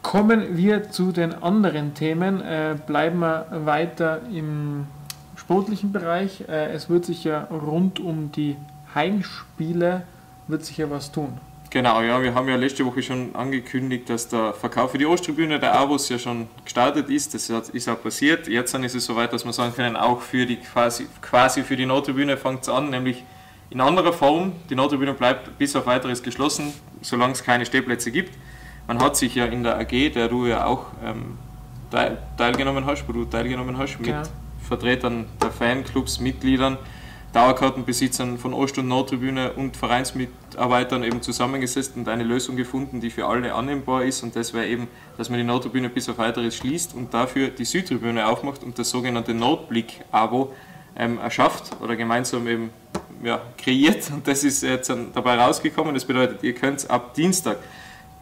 Kommen 0.02 0.56
wir 0.56 0.90
zu 0.90 1.12
den 1.12 1.32
anderen 1.40 1.94
Themen. 1.94 2.40
Äh, 2.40 2.74
bleiben 2.84 3.20
wir 3.20 3.46
weiter 3.66 4.22
im 4.34 4.88
sportlichen 5.36 5.92
Bereich. 5.92 6.40
Äh, 6.48 6.72
es 6.72 6.90
wird 6.90 7.04
sich 7.04 7.22
ja 7.22 7.44
rund 7.44 8.00
um 8.00 8.32
die 8.32 8.56
Heimspiele 8.96 10.02
wird 10.48 10.64
sich 10.64 10.78
ja 10.78 10.90
was 10.90 11.12
tun. 11.12 11.38
Genau, 11.70 12.02
ja, 12.02 12.20
wir 12.20 12.34
haben 12.34 12.48
ja 12.48 12.56
letzte 12.56 12.84
Woche 12.84 13.00
schon 13.00 13.34
angekündigt, 13.36 14.10
dass 14.10 14.26
der 14.26 14.52
Verkauf 14.54 14.90
für 14.90 14.98
die 14.98 15.06
Osttribüne 15.06 15.60
der 15.60 15.72
Abos 15.72 16.08
ja 16.08 16.18
schon 16.18 16.48
gestartet 16.64 17.08
ist. 17.08 17.32
Das 17.32 17.48
ist 17.48 17.88
auch 17.88 18.02
passiert. 18.02 18.48
Jetzt 18.48 18.74
ist 18.74 18.94
es 18.96 19.04
soweit, 19.04 19.32
dass 19.32 19.44
wir 19.44 19.52
sagen 19.52 19.72
können, 19.74 19.94
auch 19.94 20.20
für 20.20 20.46
die 20.46 20.56
quasi, 20.56 21.06
quasi 21.22 21.62
für 21.62 21.76
die 21.76 21.86
Nordtribüne 21.86 22.36
fängt 22.36 22.62
es 22.62 22.68
an, 22.68 22.90
nämlich 22.90 23.22
in 23.70 23.80
anderer 23.80 24.12
Form. 24.12 24.52
Die 24.68 24.74
Nordtribüne 24.74 25.14
bleibt 25.14 25.58
bis 25.58 25.76
auf 25.76 25.86
weiteres 25.86 26.24
geschlossen. 26.24 26.74
solange 27.02 27.34
es 27.34 27.44
keine 27.44 27.64
Stehplätze 27.64 28.10
gibt. 28.10 28.36
Man 28.88 29.00
hat 29.00 29.16
sich 29.16 29.36
ja 29.36 29.44
in 29.44 29.62
der 29.62 29.78
AG, 29.78 30.12
der 30.12 30.26
du 30.26 30.46
ja 30.46 30.66
auch 30.66 30.86
ähm, 31.04 31.38
teilgenommen 32.36 32.84
hast, 32.84 33.08
wo 33.08 33.12
du 33.12 33.24
teilgenommen 33.24 33.78
hast, 33.78 33.98
mit 33.98 34.08
genau. 34.08 34.22
Vertretern 34.66 35.26
der 35.40 35.50
Fanclubs, 35.50 36.18
Mitgliedern, 36.18 36.78
Dauerkartenbesitzern 37.32 38.38
von 38.38 38.52
Ost- 38.52 38.78
und 38.78 38.88
Nordtribüne 38.88 39.52
und 39.52 39.76
Vereinsmitarbeitern 39.76 41.04
eben 41.04 41.22
zusammengesetzt 41.22 41.92
und 41.96 42.08
eine 42.08 42.24
Lösung 42.24 42.56
gefunden, 42.56 43.00
die 43.00 43.10
für 43.10 43.26
alle 43.26 43.54
annehmbar 43.54 44.02
ist. 44.02 44.24
Und 44.24 44.34
das 44.34 44.52
wäre 44.52 44.66
eben, 44.66 44.88
dass 45.16 45.30
man 45.30 45.38
die 45.38 45.44
Nordtribüne 45.44 45.88
bis 45.90 46.08
auf 46.08 46.18
weiteres 46.18 46.56
schließt 46.56 46.94
und 46.94 47.14
dafür 47.14 47.48
die 47.48 47.64
Südtribüne 47.64 48.26
aufmacht 48.26 48.64
und 48.64 48.78
das 48.80 48.90
sogenannte 48.90 49.32
Nordblick-Abo 49.32 50.52
ähm, 50.96 51.18
erschafft 51.18 51.76
oder 51.80 51.94
gemeinsam 51.94 52.48
eben 52.48 52.70
ja, 53.22 53.40
kreiert. 53.56 54.10
Und 54.12 54.26
das 54.26 54.42
ist 54.42 54.64
jetzt 54.64 54.92
dabei 55.14 55.36
rausgekommen. 55.36 55.94
Das 55.94 56.04
bedeutet, 56.04 56.42
ihr 56.42 56.54
könnt 56.54 56.90
ab 56.90 57.14
Dienstag 57.14 57.58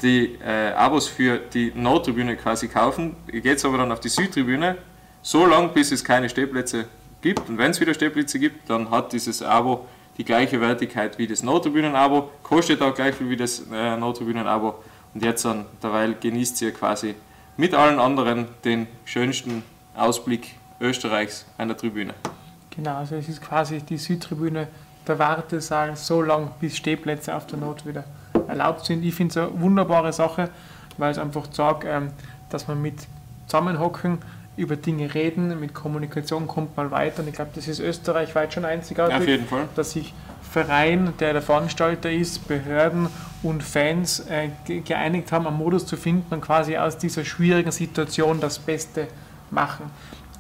die 0.03 0.38
äh, 0.45 0.73
Abos 0.73 1.09
für 1.09 1.38
die 1.38 1.73
Nordtribüne 1.75 2.37
quasi 2.37 2.69
kaufen. 2.69 3.17
Ihr 3.33 3.41
geht 3.41 3.65
aber 3.65 3.79
dann 3.79 3.91
auf 3.91 4.00
die 4.00 4.11
Südtribüne, 4.11 4.77
so 5.23 5.47
lange 5.47 5.69
bis 5.69 5.93
es 5.93 6.05
keine 6.05 6.29
Stehplätze 6.29 6.81
gibt. 6.81 6.98
Und 7.25 7.59
wenn 7.59 7.71
es 7.71 7.81
wieder 7.81 7.95
Stehplätze 7.95 8.39
gibt, 8.39 8.71
dann 8.71 8.91
hat 8.91 9.13
dieses 9.13 9.43
Abo 9.43 9.87
die 10.17 10.25
gleiche 10.25 10.61
Wertigkeit 10.61 11.19
wie 11.19 11.27
das 11.27 11.43
Nordtribünen-Abo, 11.43 12.31
kostet 12.43 12.83
auch 12.83 12.95
gleich 12.95 13.15
viel 13.15 13.31
wie 13.31 13.37
das 13.37 13.65
äh, 13.73 13.97
Nordtribünen-Abo. 13.97 14.75
Und 15.15 15.25
jetzt 15.25 15.45
dann, 15.45 15.65
derweil 15.83 16.15
genießt 16.15 16.61
ihr 16.63 16.73
quasi 16.73 17.15
mit 17.57 17.75
allen 17.75 17.99
anderen 17.99 18.47
den 18.65 18.87
schönsten 19.05 19.63
Ausblick 19.97 20.55
Österreichs 20.81 21.45
einer 21.57 21.77
Tribüne. 21.77 22.15
Genau, 22.71 22.97
also 22.97 23.17
es 23.17 23.29
ist 23.29 23.41
quasi 23.41 23.81
die 23.81 23.99
Südtribüne 23.99 24.69
der 25.07 25.19
Wartesaal 25.19 25.97
so 25.97 26.23
lang, 26.23 26.51
bis 26.61 26.77
Stehplätze 26.77 27.35
auf 27.35 27.47
der 27.47 27.59
Not 27.59 27.87
wieder 27.87 28.05
erlaubt 28.47 28.87
sind. 28.87 29.05
Ich 29.05 29.15
finde 29.15 29.31
es 29.33 29.37
eine 29.37 29.61
wunderbare 29.61 30.13
Sache, 30.13 30.51
weil 30.97 31.11
es 31.11 31.19
einfach 31.19 31.47
sagt, 31.51 31.85
ähm, 31.87 32.11
dass 32.51 32.69
man 32.69 32.81
mit 32.81 33.07
Zusammenhocken 33.47 34.19
über 34.59 34.77
Dinge 34.77 35.15
reden, 35.15 35.59
mit 35.61 35.73
Kommunikation 35.73 36.47
kommt 36.47 36.77
man 36.77 36.91
weiter. 36.91 37.23
Und 37.23 37.29
ich 37.29 37.35
glaube, 37.35 37.53
das 37.55 37.69
ist 37.69 37.81
österreichweit 37.81 38.53
schon 38.53 38.65
einzigartig, 38.65 39.15
ja, 39.15 39.21
auf 39.21 39.27
jeden 39.27 39.47
Fall. 39.47 39.69
dass 39.77 39.93
sich 39.93 40.12
Verein, 40.43 41.12
der 41.21 41.35
der 41.35 41.43
Veranstalter 41.43 42.11
ist, 42.11 42.49
Behörden 42.49 43.09
und 43.43 43.62
Fans 43.62 44.27
äh, 44.29 44.49
geeinigt 44.81 45.31
haben, 45.31 45.47
einen 45.47 45.57
Modus 45.57 45.87
zu 45.87 45.97
finden 45.97 46.35
und 46.35 46.41
quasi 46.41 46.77
aus 46.77 46.99
dieser 46.99 47.25
schwierigen 47.25 47.71
Situation 47.71 48.41
das 48.41 48.59
Beste 48.59 49.09
machen. 49.50 49.91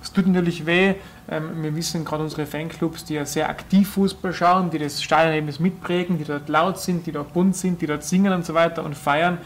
Es 0.02 0.12
tut 0.12 0.26
natürlich 0.26 0.64
weh. 0.64 0.94
Ähm, 1.30 1.62
wir 1.62 1.76
wissen 1.76 2.04
gerade 2.04 2.22
unsere 2.22 2.46
Fanclubs, 2.46 3.04
die 3.04 3.14
ja 3.14 3.26
sehr 3.26 3.48
aktiv 3.48 3.90
Fußball 3.90 4.32
schauen, 4.32 4.70
die 4.70 4.78
das 4.78 5.02
Stadionerlebnis 5.02 5.60
mitprägen, 5.60 6.18
die 6.18 6.24
dort 6.24 6.48
laut 6.48 6.78
sind, 6.78 7.06
die 7.06 7.12
dort 7.12 7.32
bunt 7.32 7.56
sind, 7.56 7.82
die 7.82 7.86
dort 7.86 8.04
singen 8.04 8.32
und 8.32 8.46
so 8.46 8.54
weiter 8.54 8.84
und 8.84 8.96
feiern. 8.96 9.38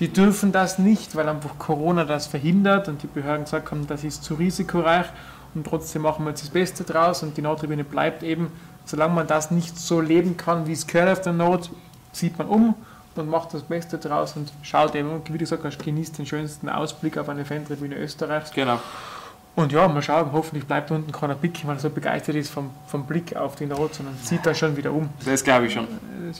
Die 0.00 0.08
dürfen 0.08 0.50
das 0.50 0.78
nicht, 0.78 1.14
weil 1.14 1.28
einfach 1.28 1.58
Corona 1.58 2.04
das 2.04 2.26
verhindert 2.26 2.88
und 2.88 3.02
die 3.02 3.06
Behörden 3.06 3.44
gesagt 3.44 3.70
haben, 3.70 3.86
das 3.86 4.02
ist 4.02 4.24
zu 4.24 4.34
risikoreich 4.34 5.06
und 5.54 5.66
trotzdem 5.66 6.02
machen 6.02 6.24
wir 6.24 6.30
jetzt 6.30 6.42
das 6.42 6.50
Beste 6.50 6.84
draus 6.84 7.22
und 7.22 7.36
die 7.36 7.42
Nordtribüne 7.42 7.84
bleibt 7.84 8.22
eben, 8.22 8.50
solange 8.86 9.14
man 9.14 9.26
das 9.26 9.50
nicht 9.50 9.78
so 9.78 10.00
leben 10.00 10.38
kann, 10.38 10.66
wie 10.66 10.72
es 10.72 10.86
gehört 10.86 11.10
auf 11.10 11.20
der 11.20 11.34
Not, 11.34 11.70
zieht 12.12 12.38
man 12.38 12.48
um 12.48 12.74
und 13.14 13.28
macht 13.28 13.52
das 13.52 13.62
Beste 13.62 13.98
draus 13.98 14.36
und 14.36 14.50
schaut 14.62 14.94
eben, 14.94 15.20
wie 15.26 15.32
du 15.32 15.38
gesagt 15.38 15.64
hast, 15.64 15.78
genießt 15.78 16.16
den 16.16 16.26
schönsten 16.26 16.70
Ausblick 16.70 17.18
auf 17.18 17.28
eine 17.28 17.44
Fantribüne 17.44 17.96
Österreichs. 17.96 18.52
Genau. 18.52 18.80
Und 19.60 19.72
ja, 19.72 19.86
mal 19.88 20.02
schauen, 20.02 20.32
hoffentlich 20.32 20.66
bleibt 20.66 20.90
unten 20.90 21.12
keiner 21.12 21.34
Blick, 21.34 21.66
weil 21.66 21.76
er 21.76 21.80
so 21.80 21.90
begeistert 21.90 22.36
ist 22.36 22.50
vom, 22.50 22.70
vom 22.86 23.04
Blick 23.04 23.36
auf 23.36 23.56
den 23.56 23.72
Rot, 23.72 23.94
sondern 23.94 24.16
zieht 24.22 24.44
da 24.44 24.54
schon 24.54 24.76
wieder 24.76 24.92
um. 24.92 25.10
Das 25.24 25.44
glaube 25.44 25.66
ich 25.66 25.74
schon. 25.74 25.86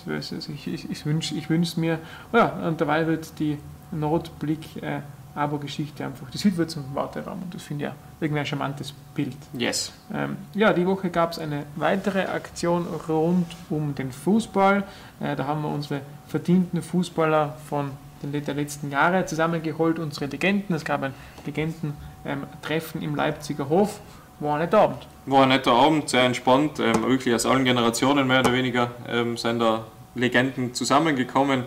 Das, 0.06 0.30
das, 0.30 0.48
ich 0.48 0.66
ich, 0.66 0.90
ich 0.90 1.06
wünsche 1.06 1.34
wünsch 1.48 1.76
mir, 1.76 1.98
oh 2.32 2.36
ja, 2.36 2.46
und 2.66 2.80
dabei 2.80 3.06
wird 3.06 3.38
die 3.38 3.58
Notblick 3.92 4.82
äh, 4.82 5.00
Abo-Geschichte 5.34 6.04
einfach, 6.04 6.30
die 6.30 6.38
Süd 6.38 6.56
wird 6.56 6.70
zum 6.70 6.94
Warteraum 6.94 7.42
und 7.42 7.54
das 7.54 7.62
finde 7.62 7.84
ich 7.84 7.90
ja 7.90 7.96
irgendwie 8.20 8.40
ein 8.40 8.46
charmantes 8.46 8.92
Bild. 9.14 9.36
Yes. 9.52 9.92
Ähm, 10.12 10.36
ja, 10.54 10.72
die 10.72 10.86
Woche 10.86 11.10
gab 11.10 11.32
es 11.32 11.38
eine 11.38 11.64
weitere 11.76 12.24
Aktion 12.24 12.86
rund 13.08 13.46
um 13.68 13.94
den 13.94 14.12
Fußball. 14.12 14.84
Äh, 15.20 15.36
da 15.36 15.46
haben 15.46 15.62
wir 15.62 15.68
unsere 15.68 16.00
verdienten 16.26 16.82
Fußballer 16.82 17.56
von 17.68 17.92
der 18.22 18.54
letzten 18.54 18.90
Jahre 18.90 19.26
zusammengeholt, 19.26 19.98
unsere 19.98 20.26
Legenden. 20.26 20.74
Es 20.74 20.84
gab 20.84 21.02
ein 21.02 21.14
Legenden-Treffen 21.46 23.02
im 23.02 23.14
Leipziger 23.14 23.68
Hof. 23.68 24.00
War 24.40 24.54
ein 24.54 24.60
netter 24.60 24.80
Abend. 24.80 25.06
War 25.26 25.42
ein 25.42 25.50
netter 25.50 25.72
Abend, 25.72 26.08
sehr 26.08 26.24
entspannt. 26.24 26.78
Ähm, 26.78 27.02
wirklich 27.02 27.34
aus 27.34 27.46
allen 27.46 27.64
Generationen 27.64 28.26
mehr 28.26 28.40
oder 28.40 28.52
weniger 28.52 28.90
ähm, 29.08 29.36
sind 29.36 29.58
da 29.58 29.84
Legenden 30.14 30.74
zusammengekommen. 30.74 31.64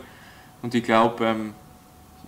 Und 0.61 0.73
ich 0.73 0.83
glaube, 0.83 1.25
ähm, 1.25 1.53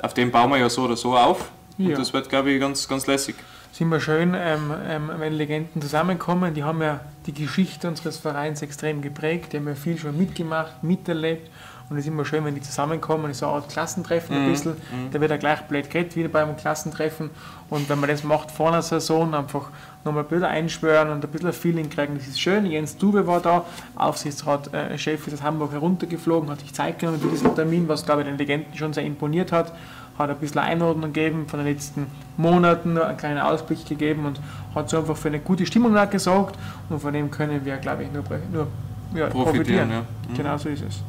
auf 0.02 0.14
dem 0.14 0.32
bauen 0.32 0.52
wir 0.52 0.58
ja 0.58 0.70
so 0.70 0.84
oder 0.84 0.96
so 0.96 1.18
auf. 1.18 1.50
Und 1.78 1.90
ja. 1.90 1.98
das 1.98 2.14
wird, 2.14 2.30
glaube 2.30 2.52
ich, 2.52 2.60
ganz, 2.60 2.88
ganz 2.88 3.08
lässig. 3.08 3.36
Es 3.72 3.78
ist 3.78 3.82
immer 3.82 4.00
schön, 4.00 4.32
wenn 4.32 5.34
Legenden 5.34 5.82
zusammenkommen. 5.82 6.54
Die 6.54 6.64
haben 6.64 6.82
ja 6.82 7.02
die 7.26 7.34
Geschichte 7.34 7.90
unseres 7.90 8.18
Vereins 8.18 8.62
extrem 8.62 9.02
geprägt. 9.02 9.52
Die 9.52 9.58
haben 9.58 9.68
ja 9.68 9.76
viel 9.76 9.98
schon 9.98 10.18
mitgemacht, 10.18 10.82
miterlebt. 10.84 11.50
Und 11.88 11.98
es 11.98 12.06
ist 12.06 12.12
immer 12.12 12.26
schön, 12.26 12.44
wenn 12.44 12.56
die 12.56 12.62
zusammenkommen, 12.62 13.30
ist 13.30 13.40
so 13.40 13.46
eine 13.46 13.56
Art 13.56 13.70
Klassentreffen 13.70 14.36
ein 14.36 14.48
mhm. 14.48 14.52
bisschen. 14.52 14.72
Mhm. 14.72 15.12
Da 15.12 15.22
wird 15.22 15.30
er 15.30 15.38
gleich 15.38 15.62
blöd 15.64 15.90
geredet, 15.90 16.16
wie 16.16 16.28
beim 16.28 16.58
Klassentreffen. 16.58 17.30
Und 17.70 17.88
wenn 17.90 18.00
man 18.00 18.10
das 18.10 18.24
macht 18.24 18.50
vor 18.50 18.70
einer 18.70 18.82
Saison, 18.82 19.36
einfach 19.36 19.70
nochmal 20.04 20.24
Bilder 20.24 20.48
einschwören 20.48 21.10
und 21.10 21.24
ein 21.24 21.32
bisschen 21.32 21.48
ein 21.48 21.54
Feeling 21.54 21.90
kriegen, 21.90 22.18
das 22.18 22.28
ist 22.28 22.40
schön. 22.40 22.66
Jens 22.66 22.98
Dube 22.98 23.28
war 23.28 23.40
da, 23.40 23.66
Aufsichtsratchef 23.96 25.28
äh, 25.28 25.28
ist 25.28 25.34
aus 25.34 25.44
Hamburg 25.44 25.74
heruntergeflogen, 25.74 26.50
hat 26.50 26.60
sich 26.60 26.74
Zeit 26.74 26.98
genommen 26.98 27.20
für 27.20 27.28
diesen 27.28 27.54
Termin, 27.54 27.88
was 27.88 28.04
glaube 28.04 28.22
ich 28.22 28.28
den 28.28 28.38
Legenden 28.38 28.76
schon 28.76 28.94
sehr 28.94 29.04
imponiert 29.06 29.52
hat. 29.52 29.72
Hat 30.18 30.30
ein 30.30 30.38
bisschen 30.38 30.62
Einordnung 30.62 31.12
gegeben 31.14 31.46
von 31.48 31.60
den 31.60 31.68
letzten 31.68 32.08
Monaten, 32.38 32.98
einen 32.98 33.18
kleinen 33.18 33.40
Ausblick 33.40 33.86
gegeben 33.86 34.26
und 34.26 34.40
hat 34.74 34.90
so 34.90 34.98
einfach 34.98 35.18
für 35.18 35.28
eine 35.28 35.40
gute 35.40 35.66
Stimmung 35.66 35.94
gesorgt. 36.10 36.58
Und 36.90 37.00
von 37.00 37.14
dem 37.14 37.30
können 37.30 37.64
wir, 37.66 37.78
glaube 37.78 38.04
ich, 38.04 38.12
nur, 38.12 38.24
nur 38.52 38.68
ja, 39.14 39.28
profitieren. 39.28 39.90
profitieren. 39.90 39.92
Ja. 39.92 40.00
Mhm. 40.00 40.38
Genau 40.38 40.58
so 40.58 40.70
ist 40.70 40.84
es. 40.88 41.04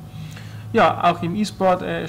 Ja, 0.72 1.04
auch 1.04 1.22
im 1.22 1.34
E-Sport, 1.36 1.82
äh, 1.82 2.06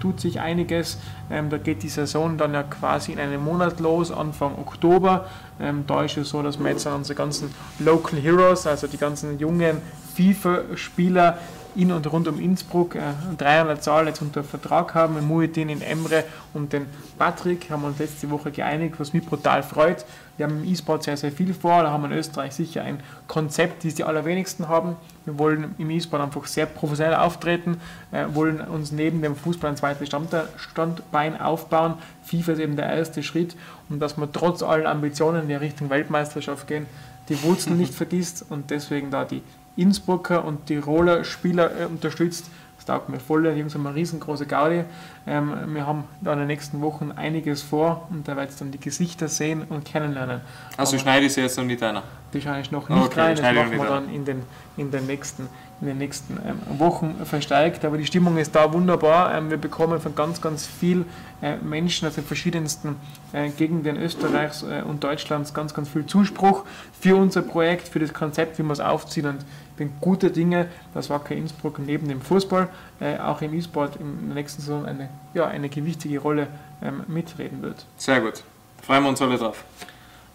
tut 0.00 0.20
sich 0.20 0.40
einiges. 0.40 0.98
Ähm, 1.30 1.50
da 1.50 1.58
geht 1.58 1.82
die 1.82 1.88
Saison 1.88 2.36
dann 2.36 2.54
ja 2.54 2.62
quasi 2.62 3.12
in 3.12 3.18
einem 3.18 3.42
Monat 3.42 3.80
los, 3.80 4.12
Anfang 4.12 4.58
Oktober. 4.58 5.26
Ähm, 5.60 5.84
da 5.86 6.04
ist 6.04 6.16
es 6.16 6.28
so, 6.28 6.42
dass 6.42 6.58
wir 6.58 6.70
jetzt 6.70 6.86
unsere 6.86 7.16
ganzen 7.16 7.52
Local 7.78 8.18
Heroes, 8.18 8.66
also 8.66 8.86
die 8.86 8.98
ganzen 8.98 9.38
jungen 9.38 9.78
FIFA-Spieler 10.14 11.38
in 11.78 11.92
und 11.92 12.10
rund 12.12 12.26
um 12.26 12.40
Innsbruck 12.40 12.96
äh, 12.96 13.00
drei 13.38 13.60
an 13.60 13.68
der 13.68 13.80
Zahl 13.80 14.08
jetzt 14.08 14.20
unter 14.20 14.42
Vertrag 14.42 14.94
haben. 14.94 15.14
Mit 15.14 15.24
Muhittin 15.24 15.68
in 15.68 15.80
Emre 15.80 16.24
und 16.52 16.72
den 16.72 16.86
Patrick 17.16 17.70
haben 17.70 17.82
wir 17.82 17.88
uns 17.88 18.00
letzte 18.00 18.28
Woche 18.30 18.50
geeinigt, 18.50 18.96
was 18.98 19.12
mich 19.12 19.24
brutal 19.24 19.62
freut. 19.62 20.04
Wir 20.36 20.46
haben 20.46 20.62
im 20.62 20.70
E-Sport 20.70 21.04
sehr, 21.04 21.16
sehr 21.16 21.30
viel 21.30 21.54
vor. 21.54 21.84
Da 21.84 21.90
haben 21.90 22.02
wir 22.02 22.10
in 22.10 22.18
Österreich 22.18 22.52
sicher 22.52 22.82
ein 22.82 23.00
Konzept, 23.28 23.84
das 23.84 23.94
die 23.94 24.02
allerwenigsten 24.02 24.68
haben. 24.68 24.96
Wir 25.24 25.38
wollen 25.38 25.76
im 25.78 25.90
E-Sport 25.90 26.20
einfach 26.20 26.46
sehr 26.46 26.66
professionell 26.66 27.14
auftreten, 27.14 27.80
äh, 28.10 28.26
wollen 28.32 28.60
uns 28.60 28.90
neben 28.90 29.22
dem 29.22 29.36
Fußball 29.36 29.70
ein 29.70 29.76
zweites 29.76 30.08
Standbein 30.56 31.40
aufbauen. 31.40 31.94
FIFA 32.24 32.52
ist 32.52 32.58
eben 32.58 32.74
der 32.74 32.86
erste 32.86 33.22
Schritt 33.22 33.54
und 33.88 34.00
dass 34.00 34.16
man 34.16 34.32
trotz 34.32 34.64
allen 34.64 34.86
Ambitionen 34.86 35.42
in 35.42 35.48
die 35.48 35.54
Richtung 35.54 35.90
Weltmeisterschaft 35.90 36.66
gehen, 36.66 36.86
die 37.28 37.40
Wurzeln 37.44 37.78
nicht 37.78 37.94
vergisst 37.96 38.44
und 38.48 38.70
deswegen 38.70 39.12
da 39.12 39.24
die 39.24 39.42
Innsbrucker 39.78 40.44
und 40.44 40.66
Tiroler 40.66 41.24
Spieler 41.24 41.70
äh, 41.80 41.84
unterstützt. 41.86 42.50
Das 42.76 42.84
taugt 42.84 43.08
mir 43.08 43.20
voll. 43.20 43.42
Die 43.42 43.58
Jungs 43.58 43.74
haben 43.74 43.86
eine 43.86 43.96
riesengroße 43.96 44.46
Gaudi. 44.46 44.84
Ähm, 45.26 45.74
wir 45.74 45.86
haben 45.86 46.04
da 46.20 46.32
in 46.32 46.40
den 46.40 46.48
nächsten 46.48 46.80
Wochen 46.80 47.12
einiges 47.12 47.62
vor 47.62 48.06
und 48.10 48.26
da 48.28 48.36
werdet 48.36 48.54
ihr 48.54 48.58
dann 48.58 48.70
die 48.72 48.80
Gesichter 48.80 49.28
sehen 49.28 49.64
und 49.68 49.84
kennenlernen. 49.84 50.40
Also 50.76 50.98
schneide 50.98 51.26
ich 51.26 51.32
sie 51.32 51.40
jetzt 51.40 51.56
noch 51.56 51.64
nicht 51.64 51.82
einer? 51.82 52.02
Die 52.32 52.40
schneide 52.40 52.60
ich 52.60 52.70
noch 52.70 52.88
nicht 52.88 53.06
okay, 53.06 53.20
rein. 53.20 53.36
Das 53.36 53.54
machen 53.54 53.72
wir 53.72 53.88
dann 53.88 54.12
in 54.12 54.24
den, 54.24 54.42
in 54.76 54.90
den 54.90 55.06
nächsten 55.06 55.48
in 55.80 55.86
den 55.86 55.98
nächsten 55.98 56.38
ähm, 56.44 56.78
Wochen 56.78 57.14
versteigt. 57.24 57.84
Aber 57.84 57.98
die 57.98 58.06
Stimmung 58.06 58.36
ist 58.36 58.54
da 58.54 58.72
wunderbar. 58.72 59.34
Ähm, 59.34 59.50
wir 59.50 59.56
bekommen 59.56 60.00
von 60.00 60.14
ganz, 60.14 60.40
ganz 60.40 60.66
vielen 60.66 61.04
äh, 61.40 61.56
Menschen 61.56 62.08
aus 62.08 62.14
den 62.14 62.24
verschiedensten 62.24 62.96
äh, 63.32 63.48
Gegenden 63.50 63.96
Österreichs 63.96 64.62
äh, 64.62 64.82
und 64.82 65.04
Deutschlands 65.04 65.54
ganz, 65.54 65.74
ganz 65.74 65.88
viel 65.88 66.06
Zuspruch 66.06 66.64
für 67.00 67.16
unser 67.16 67.42
Projekt, 67.42 67.88
für 67.88 68.00
das 68.00 68.12
Konzept, 68.12 68.58
wie 68.58 68.62
wir 68.62 68.72
es 68.72 68.80
aufziehen. 68.80 69.26
Und 69.26 69.38
ich 69.42 69.76
bin 69.76 69.92
guter 70.00 70.30
Dinge, 70.30 70.66
dass 70.94 71.08
Wacker 71.10 71.36
Innsbruck 71.36 71.78
neben 71.78 72.08
dem 72.08 72.20
Fußball 72.20 72.68
auch 73.24 73.40
im 73.42 73.54
E-Sport 73.54 73.94
in 74.00 74.26
der 74.26 74.34
nächsten 74.34 74.60
Saison 74.60 74.84
eine, 74.84 75.08
ja, 75.34 75.46
eine 75.46 75.68
gewichtige 75.68 76.18
Rolle 76.18 76.48
ähm, 76.82 77.04
mitreden 77.06 77.62
wird. 77.62 77.86
Sehr 77.96 78.20
gut. 78.20 78.42
Freuen 78.82 79.04
wir 79.04 79.10
uns 79.10 79.22
alle 79.22 79.38
drauf. 79.38 79.64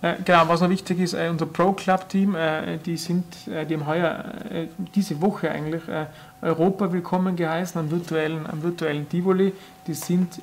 Äh, 0.04 0.16
genau, 0.26 0.50
was 0.50 0.60
noch 0.60 0.70
wichtig 0.70 1.00
ist, 1.00 1.14
äh, 1.14 1.30
unser 1.30 1.46
Pro 1.46 1.72
Club 1.72 2.10
Team, 2.10 2.36
äh, 2.36 2.78
die 2.78 2.98
sind, 2.98 3.24
die 3.46 3.74
haben 3.74 3.88
heuer, 3.88 4.26
diese 4.94 5.22
Woche 5.22 5.50
eigentlich, 5.50 5.84
Europa 6.42 6.92
willkommen 6.92 7.38
geheißen 7.38 7.80
am 7.80 7.90
virtuellen, 7.90 8.46
am 8.46 8.62
virtuellen 8.62 9.08
Tivoli. 9.08 9.54
Die 9.88 9.94
sind 9.94 10.42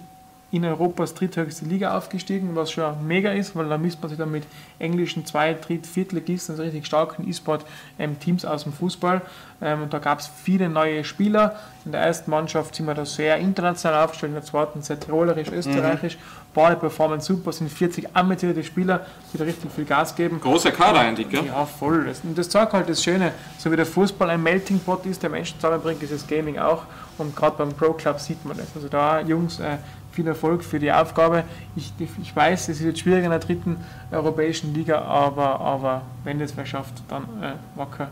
in 0.52 0.64
Europas 0.64 1.14
dritthöchste 1.14 1.64
Liga 1.64 1.96
aufgestiegen, 1.96 2.56
was 2.56 2.72
schon 2.72 3.06
mega 3.06 3.30
ist, 3.30 3.54
weil 3.54 3.68
da 3.68 3.78
misst 3.78 4.00
man 4.00 4.08
sich 4.08 4.18
dann 4.18 4.32
mit 4.32 4.44
englischen 4.78 5.24
Zwei-, 5.24 5.54
Dritt-, 5.54 5.86
Viertligisten, 5.86 6.54
also 6.54 6.62
richtig 6.62 6.86
starken 6.86 7.28
E-Sport-Teams 7.28 8.44
aus 8.44 8.64
dem 8.64 8.72
Fußball. 8.72 9.22
Ähm, 9.62 9.82
und 9.82 9.92
da 9.92 9.98
gab 9.98 10.18
es 10.18 10.26
viele 10.26 10.68
neue 10.68 11.04
Spieler. 11.04 11.56
In 11.84 11.92
der 11.92 12.00
ersten 12.00 12.30
Mannschaft 12.30 12.74
sind 12.74 12.86
wir 12.86 12.94
da 12.94 13.04
sehr 13.04 13.36
international 13.38 14.04
aufgestellt, 14.04 14.30
in 14.30 14.34
der 14.34 14.44
zweiten 14.44 14.82
sehr 14.82 14.98
tirolerisch, 14.98 15.50
österreichisch. 15.50 16.16
Mhm. 16.16 16.50
Beide 16.52 16.76
performen 16.76 17.20
super, 17.20 17.52
sind 17.52 17.70
40 17.70 18.16
ambitionierte 18.16 18.64
Spieler, 18.64 19.06
die 19.32 19.38
da 19.38 19.44
richtig 19.44 19.70
viel 19.70 19.84
Gas 19.84 20.16
geben. 20.16 20.40
Großer 20.40 20.72
Kader 20.72 21.00
eigentlich, 21.00 21.28
gell? 21.28 21.46
Ja, 21.46 21.64
voll. 21.64 22.12
Und 22.24 22.36
das 22.36 22.48
zeigt 22.48 22.72
halt 22.72 22.88
das 22.88 23.04
Schöne, 23.04 23.32
so 23.58 23.70
wie 23.70 23.76
der 23.76 23.86
Fußball 23.86 24.30
ein 24.30 24.42
Melting 24.42 24.80
Pot 24.80 25.06
ist, 25.06 25.22
der 25.22 25.30
Menschen 25.30 25.60
zusammenbringt, 25.60 26.02
ist 26.02 26.12
das 26.12 26.26
Gaming 26.26 26.58
auch. 26.58 26.82
Und 27.18 27.36
gerade 27.36 27.56
beim 27.56 27.72
Pro 27.72 27.92
Club 27.92 28.18
sieht 28.18 28.44
man 28.44 28.56
das. 28.56 28.66
Also 28.74 28.88
da, 28.88 29.20
Jungs, 29.20 29.60
äh, 29.60 29.76
viel 30.12 30.26
Erfolg 30.26 30.64
für 30.64 30.78
die 30.78 30.92
Aufgabe. 30.92 31.44
Ich, 31.76 31.92
ich 31.98 32.34
weiß, 32.34 32.68
es 32.68 32.80
jetzt 32.80 33.00
schwierig 33.00 33.24
in 33.24 33.30
der 33.30 33.38
dritten 33.38 33.76
europäischen 34.10 34.74
Liga, 34.74 35.02
aber, 35.02 35.60
aber 35.60 36.02
wenn 36.24 36.40
es 36.40 36.56
wer 36.56 36.66
schafft, 36.66 36.94
dann 37.08 37.24
äh, 37.42 37.52
Wacker 37.76 38.08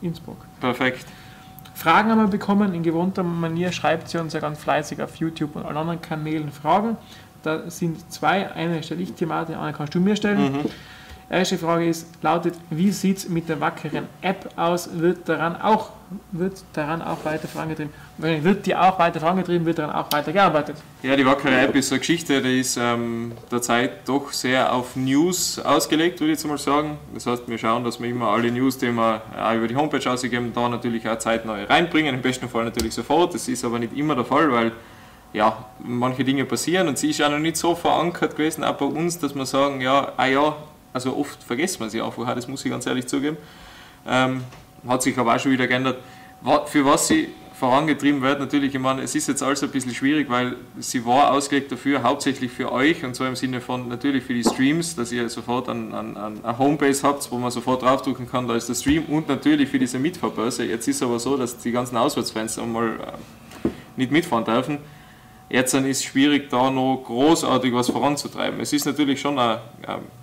Innsbruck. 0.00 0.38
Perfekt. 0.60 1.06
Fragen 1.74 2.10
haben 2.10 2.20
wir 2.20 2.28
bekommen. 2.28 2.74
In 2.74 2.82
gewohnter 2.82 3.22
Manier 3.22 3.72
schreibt 3.72 4.08
sie 4.08 4.18
uns 4.18 4.32
ja 4.32 4.40
ganz 4.40 4.58
fleißig 4.60 5.02
auf 5.02 5.16
YouTube 5.16 5.56
und 5.56 5.64
allen 5.64 5.76
anderen 5.76 6.02
Kanälen 6.02 6.52
Fragen. 6.52 6.96
Da 7.42 7.70
sind 7.70 8.12
zwei. 8.12 8.52
Eine 8.52 8.82
stelle 8.82 9.02
ich 9.02 9.14
dir, 9.14 9.26
Martin, 9.26 9.56
eine 9.56 9.72
kannst 9.72 9.94
du 9.94 10.00
mir 10.00 10.16
stellen. 10.16 10.52
Mhm. 10.52 10.64
Erste 11.30 11.56
Frage 11.56 11.88
ist, 11.88 12.06
lautet, 12.22 12.54
wie 12.68 12.90
sieht 12.90 13.18
es 13.18 13.28
mit 13.28 13.48
der 13.48 13.60
wackeren 13.60 14.06
App 14.20 14.50
aus? 14.56 14.90
Wird 14.92 15.28
daran 15.28 15.60
auch, 15.60 15.90
wird 16.30 16.62
daran 16.74 17.00
auch 17.00 17.24
weiter 17.24 17.48
vorangetrieben? 17.48 17.92
Wird 18.18 18.66
die 18.66 18.76
auch 18.76 18.98
weiter 18.98 19.20
vorangetrieben, 19.20 19.64
wird 19.64 19.78
daran 19.78 19.94
auch 19.94 20.12
weiter 20.12 20.32
gearbeitet? 20.32 20.76
Ja, 21.02 21.16
die 21.16 21.24
wackere 21.24 21.58
App 21.58 21.74
ist 21.74 21.90
eine 21.90 22.00
Geschichte, 22.00 22.42
die 22.42 22.60
ist 22.60 22.76
ähm, 22.76 23.32
derzeit 23.50 24.06
doch 24.06 24.32
sehr 24.32 24.72
auf 24.72 24.94
News 24.94 25.58
ausgelegt, 25.58 26.20
würde 26.20 26.32
ich 26.32 26.38
jetzt 26.38 26.46
mal 26.46 26.58
sagen. 26.58 26.98
Das 27.14 27.26
heißt, 27.26 27.48
wir 27.48 27.58
schauen, 27.58 27.82
dass 27.82 27.98
wir 27.98 28.10
immer 28.10 28.28
alle 28.28 28.50
News, 28.50 28.76
die 28.76 28.92
wir 28.92 29.22
auch 29.40 29.54
über 29.54 29.68
die 29.68 29.76
Homepage 29.76 30.10
ausgegeben, 30.10 30.52
da 30.54 30.68
natürlich 30.68 31.08
auch 31.08 31.18
zeitnah 31.18 31.64
reinbringen. 31.64 32.14
Im 32.14 32.20
besten 32.20 32.48
Fall 32.48 32.64
natürlich 32.64 32.92
sofort. 32.92 33.32
Das 33.32 33.48
ist 33.48 33.64
aber 33.64 33.78
nicht 33.78 33.96
immer 33.96 34.14
der 34.14 34.26
Fall, 34.26 34.52
weil 34.52 34.72
ja, 35.32 35.64
manche 35.78 36.24
Dinge 36.24 36.44
passieren 36.44 36.88
und 36.88 36.98
sie 36.98 37.10
ist 37.10 37.18
ja 37.18 37.28
noch 37.28 37.38
nicht 37.38 37.56
so 37.56 37.74
verankert 37.74 38.36
gewesen, 38.36 38.64
auch 38.64 38.74
bei 38.74 38.84
uns, 38.84 39.18
dass 39.18 39.34
wir 39.34 39.46
sagen, 39.46 39.80
ja, 39.80 40.12
ah 40.16 40.26
ja, 40.26 40.56
also 40.92 41.16
oft 41.16 41.42
vergisst 41.42 41.80
man 41.80 41.90
sie 41.90 42.00
einfach, 42.00 42.34
das 42.34 42.48
muss 42.48 42.64
ich 42.64 42.70
ganz 42.70 42.86
ehrlich 42.86 43.06
zugeben. 43.06 43.36
Ähm, 44.06 44.42
hat 44.86 45.02
sich 45.02 45.16
aber 45.18 45.34
auch 45.34 45.38
schon 45.38 45.52
wieder 45.52 45.66
geändert. 45.66 45.98
Für 46.66 46.84
was 46.84 47.08
sie 47.08 47.28
vorangetrieben 47.62 48.20
wird, 48.22 48.40
natürlich, 48.40 48.74
ich 48.74 48.80
meine, 48.80 49.02
es 49.02 49.14
ist 49.14 49.28
jetzt 49.28 49.40
alles 49.40 49.62
ein 49.62 49.70
bisschen 49.70 49.94
schwierig, 49.94 50.28
weil 50.28 50.56
sie 50.80 51.06
war 51.06 51.30
ausgelegt 51.30 51.70
dafür, 51.70 52.02
hauptsächlich 52.02 52.50
für 52.50 52.72
euch 52.72 53.04
und 53.04 53.14
so 53.14 53.24
im 53.24 53.36
Sinne 53.36 53.60
von 53.60 53.86
natürlich 53.86 54.24
für 54.24 54.34
die 54.34 54.42
Streams, 54.42 54.96
dass 54.96 55.12
ihr 55.12 55.28
sofort 55.28 55.68
an, 55.68 55.94
an, 55.94 56.16
an 56.16 56.40
eine 56.42 56.58
Homebase 56.58 57.06
habt, 57.06 57.30
wo 57.30 57.38
man 57.38 57.52
sofort 57.52 57.82
draufdrücken 57.82 58.28
kann, 58.28 58.48
da 58.48 58.56
ist 58.56 58.68
der 58.68 58.74
Stream 58.74 59.04
und 59.04 59.28
natürlich 59.28 59.68
für 59.68 59.78
diese 59.78 60.00
Mitfahrbörse. 60.00 60.64
Jetzt 60.64 60.88
ist 60.88 61.04
aber 61.04 61.20
so, 61.20 61.36
dass 61.36 61.56
die 61.58 61.70
ganzen 61.70 61.96
Auswärtsfans 61.96 62.58
einmal 62.58 62.88
äh, 62.88 63.68
nicht 63.96 64.10
mitfahren 64.10 64.44
dürfen. 64.44 64.78
Jetzt 65.48 65.72
ist 65.74 65.84
es 65.84 66.02
schwierig, 66.02 66.50
da 66.50 66.68
noch 66.68 67.04
großartig 67.06 67.72
was 67.72 67.90
voranzutreiben. 67.90 68.58
Es 68.58 68.72
ist 68.72 68.86
natürlich 68.86 69.20
schon, 69.20 69.38
eine, 69.38 69.60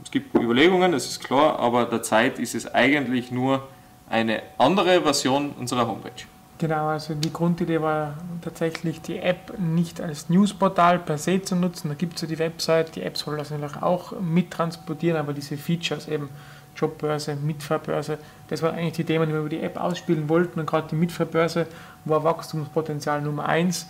es 0.10 0.12
gibt 0.12 0.34
Überlegungen, 0.34 0.92
das 0.92 1.06
ist 1.06 1.24
klar, 1.24 1.60
aber 1.60 1.86
derzeit 1.86 2.40
ist 2.40 2.56
es 2.56 2.74
eigentlich 2.74 3.30
nur 3.30 3.68
eine 4.10 4.42
andere 4.58 5.04
Version 5.04 5.52
unserer 5.60 5.86
Homepage. 5.86 6.26
Genau, 6.58 6.88
also 6.88 7.14
die 7.14 7.32
Grundidee 7.32 7.80
war 7.80 8.16
tatsächlich, 8.42 9.02
die 9.02 9.20
App 9.20 9.54
nicht 9.60 10.02
als 10.02 10.28
Newsportal 10.28 10.98
per 10.98 11.20
se 11.20 11.44
zu 11.44 11.56
nutzen. 11.56 11.90
Da 11.90 11.94
gibt 11.94 12.16
es 12.16 12.24
ja 12.24 12.28
die 12.28 12.40
Website, 12.40 12.96
die 12.96 13.04
App 13.04 13.20
soll 13.20 13.38
das 13.38 13.52
natürlich 13.52 13.84
auch 13.84 14.20
mittransportieren, 14.20 15.20
aber 15.20 15.34
diese 15.34 15.58
Features 15.58 16.08
eben 16.08 16.30
Jobbörse, 16.76 17.36
Mitfahrbörse, 17.36 18.18
das 18.48 18.64
waren 18.64 18.74
eigentlich 18.74 18.94
die 18.94 19.04
Themen, 19.04 19.28
die 19.28 19.34
wir 19.34 19.42
über 19.42 19.50
die 19.50 19.62
App 19.62 19.78
ausspielen 19.78 20.28
wollten 20.28 20.60
und 20.60 20.66
gerade 20.66 20.88
die 20.88 20.96
Mitfahrbörse 20.96 21.68
war 22.06 22.24
Wachstumspotenzial 22.24 23.22
Nummer 23.22 23.48
eins. 23.48 23.86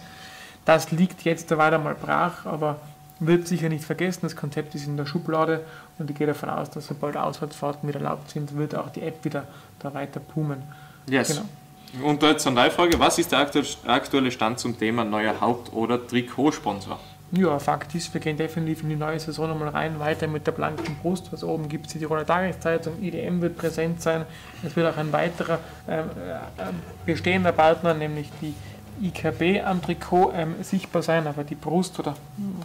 Das 0.65 0.91
liegt 0.91 1.23
jetzt 1.23 1.49
weiter 1.55 1.79
mal 1.79 1.95
brach, 1.95 2.45
aber 2.45 2.75
wird 3.19 3.47
sicher 3.47 3.69
nicht 3.69 3.83
vergessen. 3.83 4.21
Das 4.23 4.35
Konzept 4.35 4.75
ist 4.75 4.87
in 4.87 4.97
der 4.97 5.05
Schublade 5.05 5.65
und 5.97 6.09
ich 6.09 6.17
gehe 6.17 6.27
davon 6.27 6.49
aus, 6.49 6.69
dass 6.69 6.87
sobald 6.87 7.17
Auswärtsfahrten 7.17 7.87
wieder 7.87 7.99
erlaubt 7.99 8.29
sind, 8.29 8.55
wird 8.57 8.75
auch 8.75 8.89
die 8.89 9.01
App 9.01 9.23
wieder 9.25 9.45
da 9.79 9.93
weiter 9.93 10.19
poomen. 10.19 10.63
Yes. 11.07 11.29
Genau. 11.29 12.07
Und 12.07 12.21
jetzt 12.21 12.45
eine 12.45 12.69
Frage, 12.69 12.99
was 12.99 13.17
ist 13.17 13.31
der 13.31 13.39
aktuelle 13.87 14.31
Stand 14.31 14.59
zum 14.59 14.77
Thema 14.77 15.03
neuer 15.03 15.41
Haupt- 15.41 15.73
oder 15.73 16.05
Trikotsponsor? 16.05 16.99
Ja, 17.31 17.59
Fakt 17.59 17.93
ist, 17.93 18.11
wir 18.11 18.21
gehen 18.21 18.37
definitiv 18.37 18.81
in 18.81 18.89
die 18.89 18.95
neue 18.95 19.19
Saison 19.19 19.49
nochmal 19.49 19.69
rein, 19.69 19.99
weiter 19.99 20.27
mit 20.27 20.47
der 20.47 20.51
blanken 20.51 20.95
Brust. 20.95 21.31
Was 21.31 21.43
oben 21.43 21.69
gibt 21.69 21.85
es 21.85 21.93
die 21.93 21.99
Tiroler 21.99 22.25
Tageszeitung, 22.25 22.93
IDM 23.01 23.41
wird 23.41 23.55
präsent 23.55 24.01
sein. 24.01 24.25
Es 24.63 24.75
wird 24.75 24.91
auch 24.91 24.97
ein 24.97 25.11
weiterer 25.11 25.59
ähm, 25.87 26.05
äh, 26.09 26.63
bestehender 27.05 27.51
Partner, 27.51 27.93
nämlich 27.93 28.31
die 28.41 28.55
IKB 29.01 29.63
am 29.65 29.81
Trikot 29.81 30.33
ähm, 30.35 30.55
sichtbar 30.61 31.01
sein, 31.01 31.27
aber 31.27 31.43
die 31.43 31.55
Brust 31.55 31.99
oder 31.99 32.15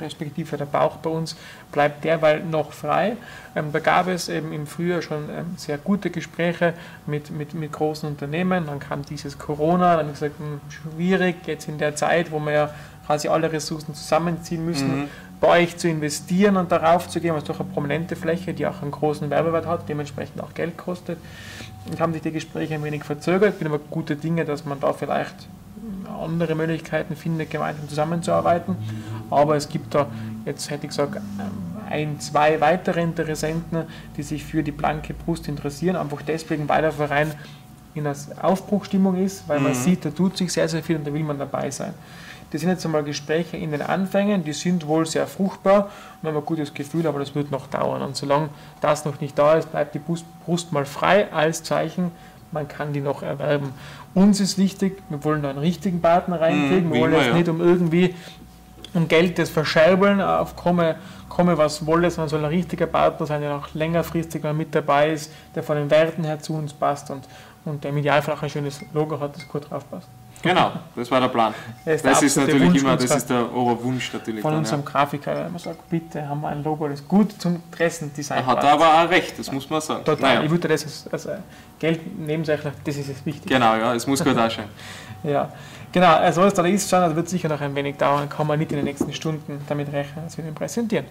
respektive 0.01 0.57
der 0.57 0.65
Bauch 0.67 0.97
bei 0.97 1.11
uns 1.11 1.37
bleibt 1.73 2.05
derweil 2.05 2.45
noch 2.45 2.73
frei. 2.73 3.17
Ähm, 3.55 3.73
da 3.73 3.79
gab 3.79 4.09
es 4.09 4.29
eben 4.29 4.53
im 4.53 4.67
Frühjahr 4.67 5.03
schon 5.03 5.29
ähm, 5.31 5.55
sehr 5.57 5.79
gute 5.79 6.11
Gespräche 6.11 6.75
mit, 7.07 7.31
mit, 7.31 7.55
mit 7.55 7.73
großen 7.73 8.09
Unternehmen. 8.09 8.67
Dann 8.67 8.79
kam 8.79 9.05
dieses 9.05 9.39
Corona, 9.39 9.97
dann 9.97 10.11
gesagt, 10.11 10.39
mh, 10.41 10.47
hm, 10.47 10.61
schwierig, 10.69 11.37
jetzt 11.47 11.69
in 11.69 11.79
der 11.79 11.97
Zeit, 11.97 12.31
wo 12.31 12.39
wir 12.41 12.53
ja 12.53 12.71
quasi 13.07 13.29
alle 13.29 13.53
Ressourcen 13.53 13.95
zusammenziehen 13.95 14.65
müssen, 14.65 15.03
mhm. 15.03 15.09
bei 15.41 15.63
euch 15.63 15.77
zu 15.77 15.89
investieren 15.89 16.57
und 16.57 16.73
darauf 16.73 17.09
zu 17.09 17.21
gehen, 17.21 17.35
was 17.35 17.45
doch 17.45 17.61
eine 17.61 17.69
prominente 17.69 18.17
Fläche, 18.17 18.55
die 18.55 18.67
auch 18.67 18.83
einen 18.83 18.91
großen 18.91 19.29
Werbewert 19.31 19.67
hat, 19.67 19.89
dementsprechend 19.89 20.43
auch 20.43 20.55
Geld 20.55 20.77
kostet. 20.77 21.19
Und 21.87 22.01
haben 22.01 22.15
sich 22.15 22.23
die 22.23 22.33
Gespräche 22.33 22.75
ein 22.75 22.83
wenig 22.83 23.05
verzögert. 23.05 23.55
Ich 23.55 23.59
bin 23.59 23.69
aber 23.69 23.79
gute 23.79 24.17
Dinge, 24.17 24.47
dass 24.47 24.65
man 24.65 24.81
da 24.81 24.95
vielleicht 24.95 25.49
andere 26.09 26.55
Möglichkeiten 26.55 27.17
findet, 27.17 27.51
gemeinsam 27.51 27.89
zusammenzuarbeiten. 27.89 28.77
Aber 29.31 29.57
es 29.57 29.69
gibt 29.69 29.95
da 29.95 30.07
jetzt, 30.45 30.71
hätte 30.71 30.87
ich 30.87 30.91
gesagt, 30.91 31.21
ein, 31.89 32.19
zwei 32.21 32.61
weitere 32.61 33.03
Interessenten, 33.03 33.85
die 34.17 34.23
sich 34.23 34.45
für 34.45 34.63
die 34.63 34.73
blanke 34.73 35.15
Brust 35.15 35.49
interessieren, 35.49 35.97
einfach 35.97 36.23
deswegen, 36.23 36.69
weil 36.69 36.83
der 36.83 36.93
Verein 36.93 37.33
in 37.95 38.07
einer 38.07 38.17
Aufbruchstimmung 38.43 39.17
ist, 39.17 39.49
weil 39.49 39.61
man 39.61 39.73
mhm. 39.73 39.77
sieht, 39.77 40.05
da 40.05 40.11
tut 40.11 40.37
sich 40.37 40.53
sehr, 40.53 40.69
sehr 40.69 40.83
viel 40.83 40.97
und 40.97 41.07
da 41.07 41.13
will 41.13 41.23
man 41.23 41.39
dabei 41.39 41.71
sein. 41.71 41.95
Das 42.51 42.61
sind 42.61 42.71
jetzt 42.71 42.85
einmal 42.85 43.03
Gespräche 43.03 43.57
in 43.57 43.73
den 43.73 43.83
Anfängen, 43.83 44.45
die 44.45 44.53
sind 44.53 44.87
wohl 44.87 45.07
sehr 45.07 45.27
fruchtbar 45.27 45.87
und 45.87 46.23
wir 46.23 46.31
haben 46.31 46.37
ein 46.37 46.45
gutes 46.45 46.73
Gefühl, 46.73 47.07
aber 47.07 47.19
das 47.19 47.35
wird 47.35 47.51
noch 47.51 47.67
dauern. 47.67 48.03
Und 48.03 48.17
solange 48.17 48.49
das 48.81 49.05
noch 49.05 49.21
nicht 49.21 49.39
da 49.39 49.55
ist, 49.55 49.71
bleibt 49.71 49.95
die 49.95 50.01
Brust 50.01 50.73
mal 50.73 50.85
frei 50.85 51.33
als 51.33 51.63
Zeichen, 51.63 52.13
man 52.53 52.69
kann 52.69 52.93
die 52.93 53.01
noch 53.01 53.23
erwerben. 53.23 53.73
Uns 54.15 54.41
ist 54.41 54.59
wichtig, 54.59 55.03
wir 55.09 55.25
wollen 55.25 55.43
da 55.43 55.51
einen 55.51 55.59
richtigen 55.59 56.01
Partner 56.01 56.41
reinkriegen, 56.41 56.93
wir 56.93 57.01
wollen 57.01 57.13
jetzt 57.13 57.27
ja. 57.27 57.35
nicht 57.35 57.49
um 57.49 57.61
irgendwie 57.61 58.15
um 58.95 59.09
Geld 59.09 59.39
das 59.39 59.51
Verscherbeln 59.51 60.21
auf 60.21 60.55
komme, 60.55 60.97
komme 61.29 61.59
was 61.59 61.85
wolle, 61.85 62.11
sondern 62.11 62.29
soll 62.29 62.41
ein 62.41 62.47
richtiger 62.47 62.87
Partner 62.87 63.27
sein, 63.27 63.41
der 63.41 63.57
auch 63.57 63.75
längerfristig 63.75 64.43
mal 64.43 64.55
mit 64.55 64.75
dabei 64.75 65.11
ist, 65.11 65.33
der 65.55 65.63
von 65.65 65.77
den 65.77 65.91
Werten 65.91 66.25
her 66.25 66.39
zu 66.39 66.55
uns 66.55 66.73
passt 66.73 67.11
und, 67.11 67.25
und 67.65 67.83
der 67.83 67.91
im 67.91 67.99
Idealfall 67.99 68.35
auch 68.35 68.43
ein 68.43 68.51
schönes 68.51 68.81
Logo 68.93 69.19
hat, 69.19 69.37
das 69.37 69.49
gut 69.49 69.69
drauf 69.69 69.89
passt. 69.91 70.09
Genau, 70.45 70.73
das 70.95 71.11
war 71.11 71.21
der 71.21 71.29
Plan. 71.29 71.55
Das 71.87 71.95
ist, 71.95 72.05
das 72.05 72.23
ist 72.23 72.37
natürlich 72.37 72.69
Wunsch 72.69 72.83
immer, 72.83 72.97
das 72.97 73.17
ist 73.17 73.31
der 73.31 73.51
Oberwunsch 73.51 74.13
natürlich. 74.13 74.43
Von 74.43 74.51
dann, 74.51 74.61
unserem 74.61 74.81
ja. 74.81 74.91
Grafiker, 74.91 75.35
der 75.35 75.47
immer 75.47 75.59
sagt, 75.59 75.89
bitte 75.89 76.29
haben 76.29 76.43
wir 76.43 76.49
ein 76.49 76.63
Logo, 76.63 76.87
das 76.87 77.09
gut 77.09 77.33
zum 77.41 77.63
Dressendesign 77.71 78.41
Er 78.41 78.47
hat 78.47 78.63
aber 78.63 79.03
auch 79.03 79.09
recht, 79.09 79.39
das 79.39 79.51
muss 79.51 79.71
man 79.71 79.81
sagen. 79.81 80.05
Total, 80.05 80.35
naja. 80.35 80.45
ich 80.45 80.51
würde 80.51 80.69
das 80.69 81.07
als, 81.11 81.27
als 81.27 81.41
Geld 81.79 82.19
nebensächlich, 82.19 82.75
das 82.85 82.97
ist 82.99 83.09
das 83.09 83.25
Wichtige. 83.25 83.55
Genau, 83.55 83.75
ja, 83.75 83.95
es 83.95 84.07
muss 84.07 84.23
gut 84.23 84.37
ausschauen. 84.37 84.69
ja, 85.23 85.51
genau, 85.91 86.15
also 86.17 86.43
es 86.45 86.53
da 86.53 86.63
ist, 86.67 86.91
schon, 86.91 87.01
das 87.01 87.17
wird 87.17 87.29
sicher 87.31 87.49
noch 87.49 87.63
ein 87.63 87.75
wenig 87.75 87.97
dauern, 87.97 88.29
kann 88.29 88.47
man 88.47 88.59
nicht 88.59 88.71
in 88.71 88.77
den 88.77 88.85
nächsten 88.85 89.15
Stunden 89.15 89.63
damit 89.67 89.91
rechnen, 89.95 90.27
dass 90.27 90.37
wir 90.37 90.45
den 90.45 90.55
präsentieren. 90.55 91.07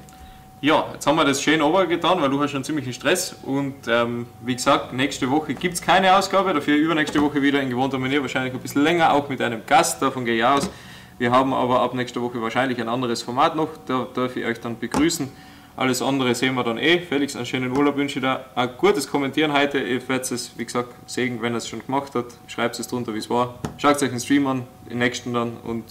Ja, 0.64 0.86
jetzt 0.94 1.06
haben 1.06 1.18
wir 1.18 1.26
das 1.26 1.42
schön 1.42 1.60
getan, 1.90 2.22
weil 2.22 2.30
du 2.30 2.42
hast 2.42 2.52
schon 2.52 2.64
ziemlichen 2.64 2.94
Stress 2.94 3.36
und 3.44 3.76
ähm, 3.90 4.28
wie 4.46 4.56
gesagt, 4.56 4.94
nächste 4.94 5.30
Woche 5.30 5.56
gibt 5.56 5.74
es 5.74 5.82
keine 5.82 6.16
Ausgabe, 6.16 6.54
dafür 6.54 6.78
übernächste 6.78 7.22
Woche 7.22 7.42
wieder 7.42 7.62
in 7.62 7.70
gewohnter 7.70 8.00
Manier, 8.00 8.22
wahrscheinlich 8.22 8.54
ein 8.54 8.62
bisschen 8.62 8.82
länger, 8.82 9.12
auch 9.12 9.28
mit 9.28 9.42
einem 9.42 9.64
Gast, 9.68 10.02
davon 10.02 10.24
gehe 10.24 10.38
ich 10.38 10.46
aus. 10.46 10.70
Wir 11.18 11.32
haben 11.32 11.54
aber 11.54 11.82
ab 11.82 11.94
nächster 11.94 12.22
Woche 12.22 12.42
wahrscheinlich 12.42 12.80
ein 12.80 12.88
anderes 12.88 13.24
Format 13.24 13.58
noch, 13.58 13.72
da 13.88 14.08
darf 14.14 14.38
ich 14.38 14.46
euch 14.46 14.62
dann 14.62 14.80
begrüßen. 14.80 15.30
Alles 15.76 16.02
andere 16.02 16.34
sehen 16.34 16.56
wir 16.56 16.64
dann 16.64 16.78
eh. 16.78 17.00
Felix, 17.02 17.36
einen 17.36 17.46
schönen 17.46 17.76
Urlaub 17.76 17.98
wünsche 17.98 18.20
ich 18.20 18.24
dir. 18.24 18.46
Ein 18.56 18.70
gutes 18.78 19.10
Kommentieren 19.10 19.52
heute. 19.52 19.80
Ihr 19.80 20.08
werdet 20.08 20.32
es, 20.32 20.58
wie 20.58 20.64
gesagt, 20.64 20.94
sehen, 21.08 21.42
wenn 21.42 21.56
er 21.56 21.58
es 21.58 21.68
schon 21.68 21.86
gemacht 21.86 22.16
hat. 22.16 22.28
Schreibt 22.48 22.80
es 22.80 22.88
drunter, 22.88 23.14
wie 23.14 23.18
es 23.18 23.30
war. 23.30 23.56
Schaut 23.80 24.02
euch 24.02 24.12
den 24.12 24.20
Stream 24.22 24.48
an, 24.48 24.64
den 24.90 25.00
nächsten 25.00 25.34
dann 25.34 25.58
und 25.66 25.84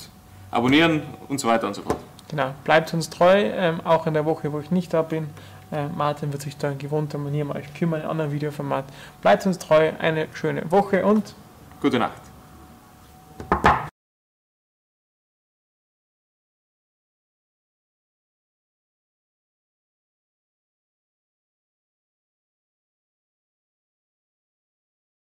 abonnieren 0.51 1.03
und 1.29 1.41
so 1.41 1.49
weiter 1.49 1.67
und 1.67 1.75
so 1.75 1.83
fort. 1.83 1.99
Genau, 2.33 2.55
bleibt 2.65 2.95
uns 2.95 3.11
treu, 3.11 3.35
ähm, 3.37 3.83
auch 3.85 4.07
in 4.07 4.15
der 4.15 4.25
Woche, 4.25 4.55
wo 4.55 4.59
ich 4.59 4.71
nicht 4.71 4.95
da 4.95 5.03
bin. 5.03 5.29
Äh, 5.71 5.89
Martin 5.95 6.33
wird 6.33 6.41
sich 6.41 6.57
da 6.57 6.71
in 6.71 6.79
gewohnter 6.79 7.19
Manier 7.19 7.47
euch 7.55 7.75
kümmern, 7.75 8.01
in 8.01 8.05
einem 8.05 8.11
anderen 8.13 8.33
Videoformat. 8.33 8.87
Bleibt 9.21 9.45
uns 9.45 9.59
treu, 9.59 9.93
eine 9.99 10.29
schöne 10.33 10.71
Woche 10.71 11.05
und 11.05 11.35
gute 11.83 11.99
Nacht. 11.99 12.22